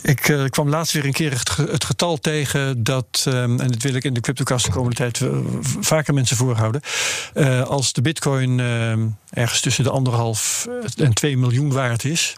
[0.01, 3.81] Ik uh, kwam laatst weer een keer het, het getal tegen dat, um, en dat
[3.81, 5.37] wil ik in de CryptoCast de komende tijd uh,
[5.79, 6.81] vaker mensen voorhouden.
[7.33, 8.59] Uh, als de Bitcoin
[9.29, 12.35] ergens tussen de anderhalf en twee miljoen waard is.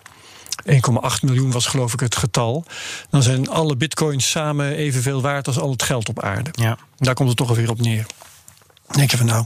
[0.65, 0.75] 1,8
[1.21, 2.65] miljoen was geloof ik het getal.
[3.09, 6.49] Dan zijn alle bitcoins samen evenveel waard als al het geld op aarde.
[6.51, 6.77] Ja.
[6.97, 8.05] Daar komt het toch alweer op neer.
[8.87, 9.45] Dan denk je van nou,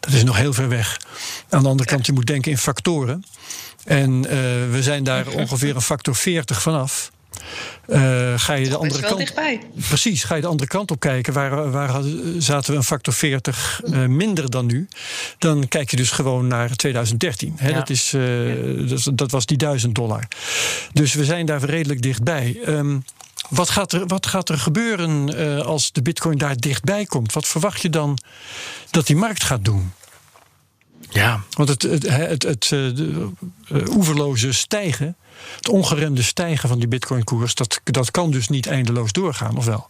[0.00, 1.00] dat is nog heel ver weg.
[1.48, 3.24] Aan de andere kant, je moet denken in factoren.
[3.84, 4.30] En uh,
[4.70, 7.10] we zijn daar ongeveer een factor 40 vanaf.
[7.88, 9.18] Uh, ga je de andere kant.
[9.18, 9.60] Dichtbij.
[9.88, 11.32] Precies, ga je de andere kant op kijken.
[11.32, 12.02] Waar, waar
[12.38, 14.88] zaten we een factor 40 uh, minder dan nu?
[15.38, 17.54] Dan kijk je dus gewoon naar 2013.
[17.56, 17.68] Hè?
[17.68, 17.74] Ja.
[17.74, 20.28] Dat, is, uh, dat, dat, was die 1000 dollar.
[20.92, 22.58] Dus we zijn daar redelijk dichtbij.
[22.66, 23.04] Um,
[23.48, 27.32] wat gaat er, wat gaat er gebeuren uh, als de bitcoin daar dichtbij komt?
[27.32, 28.18] Wat verwacht je dan
[28.90, 29.92] dat die markt gaat doen?
[31.10, 31.40] Ja.
[31.50, 32.96] Want het, het, het, het uh,
[33.88, 35.16] oeverloze stijgen,
[35.56, 39.88] het ongeremde stijgen van die bitcoin-koers, dat, dat kan dus niet eindeloos doorgaan, of wel?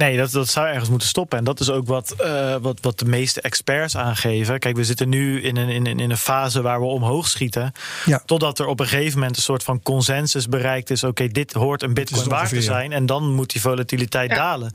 [0.00, 1.38] Nee, dat, dat zou ergens moeten stoppen.
[1.38, 4.58] En dat is ook wat, uh, wat, wat de meeste experts aangeven.
[4.58, 7.72] Kijk, we zitten nu in een, in, in een fase waar we omhoog schieten.
[8.04, 8.22] Ja.
[8.26, 11.04] Totdat er op een gegeven moment een soort van consensus bereikt is.
[11.04, 12.92] Oké, okay, dit hoort een bitcoin waard te zijn.
[12.92, 14.36] En dan moet die volatiliteit ja.
[14.36, 14.72] dalen.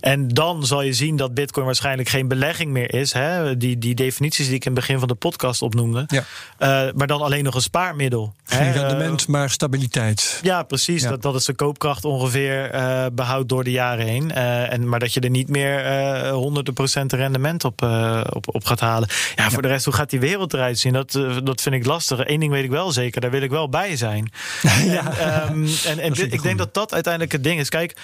[0.00, 3.12] En dan zal je zien dat bitcoin waarschijnlijk geen belegging meer is.
[3.12, 3.56] Hè?
[3.56, 6.04] Die, die definities die ik in het begin van de podcast opnoemde.
[6.06, 6.24] Ja.
[6.58, 8.34] Uh, maar dan alleen nog een spaarmiddel.
[8.44, 10.40] Geen rendement, uh, maar stabiliteit.
[10.42, 11.02] Ja, precies.
[11.02, 12.70] Dat, dat is de koopkracht ongeveer
[13.12, 14.32] behoudt door de jaren heen.
[14.70, 18.64] En, maar dat je er niet meer uh, honderden procent rendement op, uh, op, op
[18.64, 19.08] gaat halen.
[19.34, 20.92] Ja, voor de rest, hoe gaat die wereld eruit zien?
[20.92, 21.12] Dat,
[21.44, 22.28] dat vind ik lastig.
[22.28, 24.32] Eén ding weet ik wel zeker, daar wil ik wel bij zijn.
[24.84, 25.18] ja.
[25.18, 27.68] En, um, en, en dit, ik denk dat dat uiteindelijk het ding is.
[27.68, 27.94] Kijk.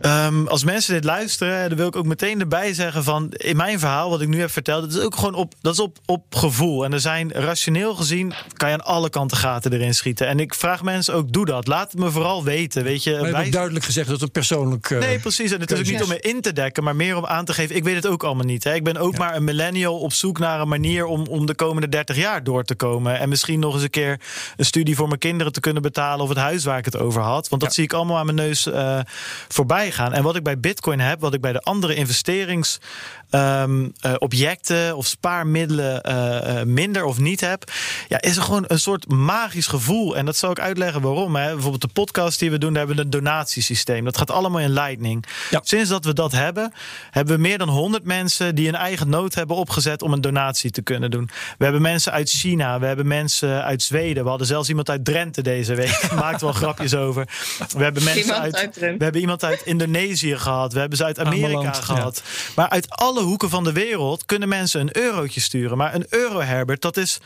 [0.00, 3.78] Um, als mensen dit luisteren, dan wil ik ook meteen erbij zeggen van in mijn
[3.78, 6.34] verhaal, wat ik nu heb verteld, dat is ook gewoon op, dat is op, op
[6.34, 6.84] gevoel.
[6.84, 10.26] En er zijn rationeel gezien, kan je aan alle kanten gaten erin schieten.
[10.26, 11.66] En ik vraag mensen ook, doe dat.
[11.66, 12.84] Laat het me vooral weten.
[12.84, 14.90] Weet je, maar je hebt duidelijk gezegd dat het persoonlijk.
[14.90, 15.52] Uh, nee, precies.
[15.52, 17.52] En het is ook niet om me in te dekken, maar meer om aan te
[17.52, 17.76] geven.
[17.76, 18.64] Ik weet het ook allemaal niet.
[18.64, 18.74] Hè.
[18.74, 19.18] Ik ben ook ja.
[19.18, 22.64] maar een millennial op zoek naar een manier om, om de komende 30 jaar door
[22.64, 23.18] te komen.
[23.18, 24.20] En misschien nog eens een keer
[24.56, 27.22] een studie voor mijn kinderen te kunnen betalen of het huis waar ik het over
[27.22, 27.48] had.
[27.48, 27.76] Want dat ja.
[27.76, 29.00] zie ik allemaal aan mijn neus uh,
[29.48, 30.12] voorbij gaan.
[30.12, 35.06] En wat ik bij Bitcoin heb, wat ik bij de andere investeringsobjecten um, uh, of
[35.06, 37.72] spaarmiddelen uh, uh, minder of niet heb,
[38.08, 40.16] ja, is er gewoon een soort magisch gevoel.
[40.16, 41.36] En dat zal ik uitleggen waarom.
[41.36, 41.52] Hè.
[41.52, 44.04] Bijvoorbeeld de podcast die we doen, daar hebben we een donatiesysteem.
[44.04, 45.24] Dat gaat allemaal in Lightning.
[45.50, 45.60] Ja.
[45.64, 46.72] Sinds dat we dat hebben,
[47.10, 50.70] hebben we meer dan 100 mensen die een eigen nood hebben opgezet om een donatie
[50.70, 51.30] te kunnen doen.
[51.58, 54.22] We hebben mensen uit China, we hebben mensen uit Zweden.
[54.22, 56.08] We hadden zelfs iemand uit Drenthe deze week.
[56.14, 57.28] Maakt wel grapjes over.
[57.76, 60.72] We hebben mensen uit, uit we hebben iemand uit Indonesië gehad.
[60.72, 62.22] We hebben ze uit Amerika gehad.
[62.24, 62.52] Ja.
[62.54, 65.76] Maar uit alle hoeken van de wereld kunnen mensen een eurotje sturen.
[65.76, 67.20] Maar een euro, Herbert, dat is.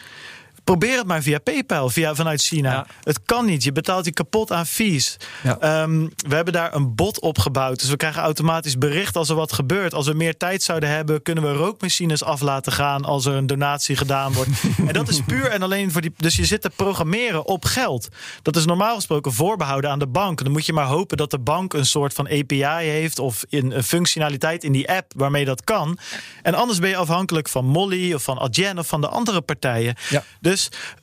[0.64, 2.72] Probeer het maar via PayPal, via, vanuit China.
[2.72, 2.86] Ja.
[3.02, 3.62] Het kan niet.
[3.62, 5.16] Je betaalt je kapot aan fees.
[5.42, 5.82] Ja.
[5.82, 7.80] Um, we hebben daar een bot opgebouwd.
[7.80, 9.94] Dus we krijgen automatisch bericht als er wat gebeurt.
[9.94, 13.46] Als we meer tijd zouden hebben, kunnen we rookmachines af laten gaan als er een
[13.46, 14.50] donatie gedaan wordt.
[14.86, 16.12] en dat is puur en alleen voor die.
[16.16, 18.08] Dus je zit te programmeren op geld.
[18.42, 20.42] Dat is normaal gesproken voorbehouden aan de bank.
[20.42, 23.72] Dan moet je maar hopen dat de bank een soort van API heeft of in
[23.72, 25.98] een functionaliteit in die app waarmee dat kan.
[26.42, 29.94] En anders ben je afhankelijk van Molly of van Adyen of van de andere partijen.
[30.08, 30.24] Ja.
[30.40, 30.49] Dus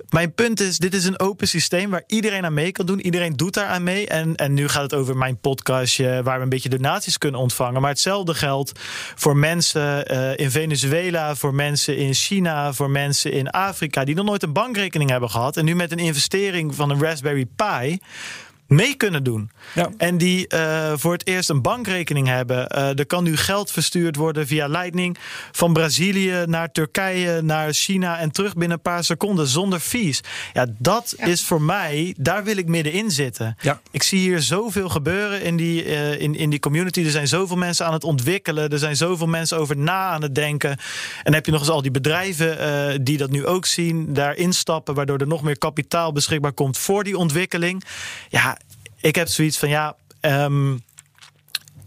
[0.10, 3.00] mijn punt is, dit is een open systeem waar iedereen aan mee kan doen.
[3.00, 4.08] Iedereen doet daar aan mee.
[4.08, 7.82] En, en nu gaat het over mijn podcastje, waar we een beetje donaties kunnen ontvangen.
[7.82, 8.72] Maar hetzelfde geldt
[9.16, 14.26] voor mensen uh, in Venezuela, voor mensen in China, voor mensen in Afrika, die nog
[14.26, 15.58] nooit een bankrekening hebben gehad.
[15.58, 18.00] En nu met een investering van een Raspberry Pi
[18.68, 19.52] mee kunnen doen.
[19.74, 19.90] Ja.
[19.98, 22.72] En die uh, voor het eerst een bankrekening hebben.
[22.76, 25.18] Uh, er kan nu geld verstuurd worden via Lightning
[25.52, 30.22] van Brazilië naar Turkije, naar China en terug binnen een paar seconden zonder fees.
[30.54, 31.26] Ja, dat ja.
[31.26, 33.58] is voor mij, daar wil ik middenin zitten.
[33.62, 33.82] Ja.
[33.92, 37.04] Ik zie hier zoveel gebeuren in die, uh, in, in die community.
[37.04, 38.70] Er zijn zoveel mensen aan het ontwikkelen.
[38.70, 40.70] Er zijn zoveel mensen over na aan het denken.
[40.70, 44.14] En dan heb je nog eens al die bedrijven uh, die dat nu ook zien,
[44.14, 47.84] daar instappen, waardoor er nog meer kapitaal beschikbaar komt voor die ontwikkeling.
[48.30, 48.57] Ja,
[49.02, 49.96] ik heb zoiets van ja.
[50.22, 50.86] Um,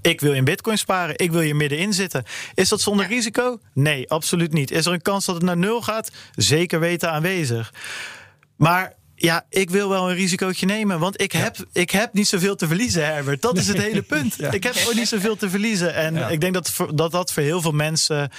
[0.02, 1.18] ik wil in bitcoin sparen.
[1.18, 2.24] Ik wil hier middenin zitten.
[2.54, 3.14] Is dat zonder ja.
[3.14, 3.60] risico?
[3.74, 4.70] Nee, absoluut niet.
[4.70, 6.10] Is er een kans dat het naar nul gaat?
[6.34, 7.72] Zeker weten aanwezig.
[8.56, 10.98] Maar ja, ik wil wel een risicootje nemen.
[10.98, 11.64] Want ik heb, ja.
[11.72, 13.42] ik heb niet zoveel te verliezen, Herbert.
[13.42, 14.34] Dat is het hele punt.
[14.38, 14.50] Ja.
[14.50, 15.94] Ik heb gewoon niet zoveel te verliezen.
[15.94, 16.28] En ja.
[16.28, 18.30] ik denk dat, dat dat voor heel veel mensen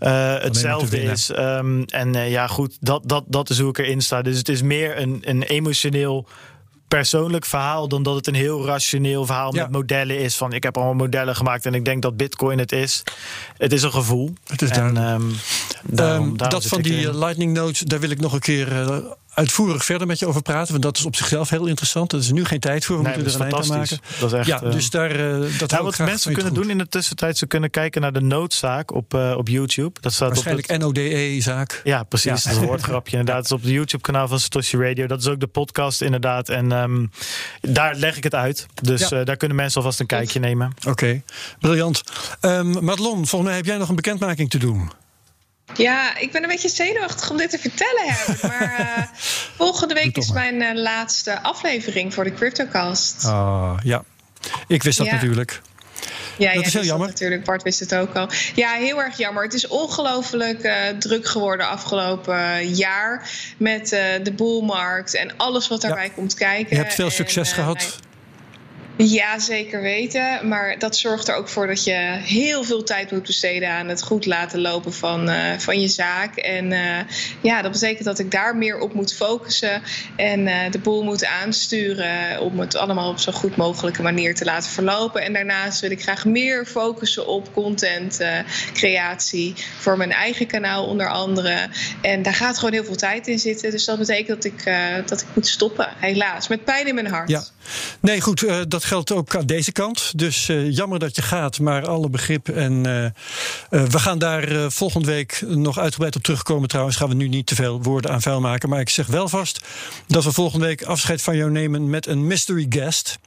[0.00, 1.28] uh, hetzelfde is.
[1.28, 4.22] Um, en uh, ja, goed, dat, dat, dat is hoe ik erin sta.
[4.22, 6.28] Dus het is meer een, een emotioneel
[6.88, 9.62] persoonlijk verhaal dan dat het een heel rationeel verhaal ja.
[9.62, 10.36] met modellen is.
[10.36, 13.02] Van ik heb allemaal modellen gemaakt en ik denk dat Bitcoin het is.
[13.56, 14.32] Het is een gevoel.
[14.46, 15.32] Het is en, um,
[15.82, 18.96] daarom, um, dat van die Lightning Notes, daar wil ik nog een keer uh,
[19.36, 20.70] uitvoerig verder met je over praten.
[20.70, 22.10] Want dat is op zichzelf heel interessant.
[22.10, 22.96] Dat is nu geen tijd voor.
[22.96, 23.98] We Nee, moeten er is een eind aan maken.
[24.20, 26.78] Dat is echt, ja, eh, dus daar, eh, dat Nou, wat mensen kunnen doen in
[26.78, 30.00] de tussentijd, ze kunnen kijken naar de noodzaak op, eh, op YouTube.
[30.00, 31.80] Dat staat Waarschijnlijk het, NODE-zaak.
[31.84, 32.26] ja, precies.
[32.26, 32.48] Ja.
[32.48, 33.16] Dat is een woordgrapje.
[33.18, 35.06] Inderdaad, het is op het YouTube-kanaal van Satoshi Radio.
[35.06, 36.48] Dat is ook de podcast, inderdaad.
[36.48, 37.06] En ehm,
[37.60, 38.66] daar leg ik het uit.
[38.82, 39.24] Dus Ja.
[39.24, 40.72] daar kunnen mensen alvast een kijkje nemen.
[40.88, 41.22] Oké,
[41.60, 42.02] briljant.
[42.40, 44.90] Ehm Madelon, volgens mij heb jij nog een bekendmaking te doen.
[45.74, 48.42] Ja, ik ben een beetje zenuwachtig om dit te vertellen, Herbert.
[48.42, 49.02] Maar eh,
[49.56, 53.24] volgende week is mijn eh, laatste aflevering voor de CryptoCast.
[53.24, 54.02] Ah, ja.
[54.66, 55.12] Ik wist dat Ja.
[55.12, 55.60] natuurlijk.
[56.38, 57.08] Ja, Dat ja, is heel jammer.
[57.08, 58.28] natuurlijk, Bart wist het ook al.
[58.54, 59.42] Ja, heel erg jammer.
[59.42, 63.30] Het is ongelooflijk eh, druk geworden afgelopen jaar.
[63.56, 66.76] Met eh, de boelmarkt en alles wat daarbij komt kijken.
[66.76, 67.98] Je hebt veel En, succes eh, gehad.
[68.98, 70.48] Ja, zeker weten.
[70.48, 74.02] Maar dat zorgt er ook voor dat je heel veel tijd moet besteden aan het
[74.02, 76.36] goed laten lopen van, eh, van je zaak.
[76.36, 77.04] En eh,
[77.40, 79.82] ja, dat betekent dat ik daar meer op moet focussen
[80.16, 84.44] en eh, de boel moet aansturen om het allemaal op zo goed mogelijke manier te
[84.44, 85.22] laten verlopen.
[85.22, 88.20] En daarnaast wil ik graag meer focussen op content
[88.72, 91.68] creatie voor mijn eigen kanaal onder andere.
[92.00, 93.70] En daar gaat gewoon heel veel tijd in zitten.
[93.70, 94.64] Dus dat betekent dat ik,
[95.06, 96.48] dat ik moet stoppen, helaas.
[96.48, 97.28] Met pijn in mijn hart.
[97.28, 97.44] Ja.
[98.00, 100.18] Nee, goed, dat geldt ook aan deze kant.
[100.18, 102.48] Dus eh, jammer dat je gaat, maar alle begrip.
[102.48, 103.12] En eh, eh,
[103.70, 106.68] we gaan daar volgende week nog uitgebreid op terugkomen.
[106.68, 108.68] Trouwens, gaan we nu niet te veel woorden aan vuil maken.
[108.68, 109.64] Maar ik zeg wel vast
[110.06, 113.18] dat we volgende week afscheid van jou nemen met een mystery guest.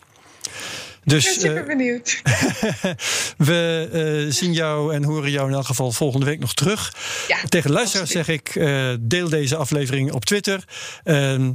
[1.03, 2.21] Ik Dus ben super benieuwd.
[3.49, 6.93] we zien jou en horen jou in elk geval volgende week nog terug.
[7.27, 8.53] Ja, Tegen luisteraars zeg ik:
[8.99, 10.63] deel deze aflevering op Twitter.
[11.03, 11.51] Ehm,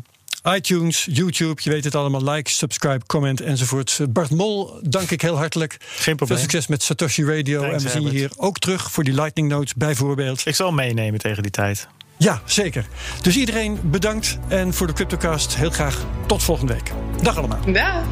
[0.52, 2.22] iTunes, YouTube, je weet het allemaal.
[2.22, 4.00] Like, subscribe, comment enzovoort.
[4.08, 5.76] Bart Mol, dank ik heel hartelijk.
[5.80, 6.38] Geen Veel probleem.
[6.38, 7.60] succes met Satoshi Radio.
[7.60, 10.46] Thanks, en we zien je hier ook terug voor die Lightning Notes bijvoorbeeld.
[10.46, 11.88] Ik zal meenemen tegen die tijd.
[12.16, 12.86] Ja, zeker.
[13.22, 14.38] Dus iedereen bedankt.
[14.48, 16.92] En voor de Cryptocast heel graag tot volgende week.
[17.22, 17.72] Dag allemaal.
[17.72, 18.02] Dag.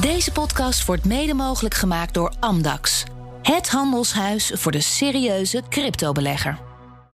[0.00, 3.04] Deze podcast wordt mede mogelijk gemaakt door Amdax.
[3.42, 6.69] Het handelshuis voor de serieuze cryptobelegger.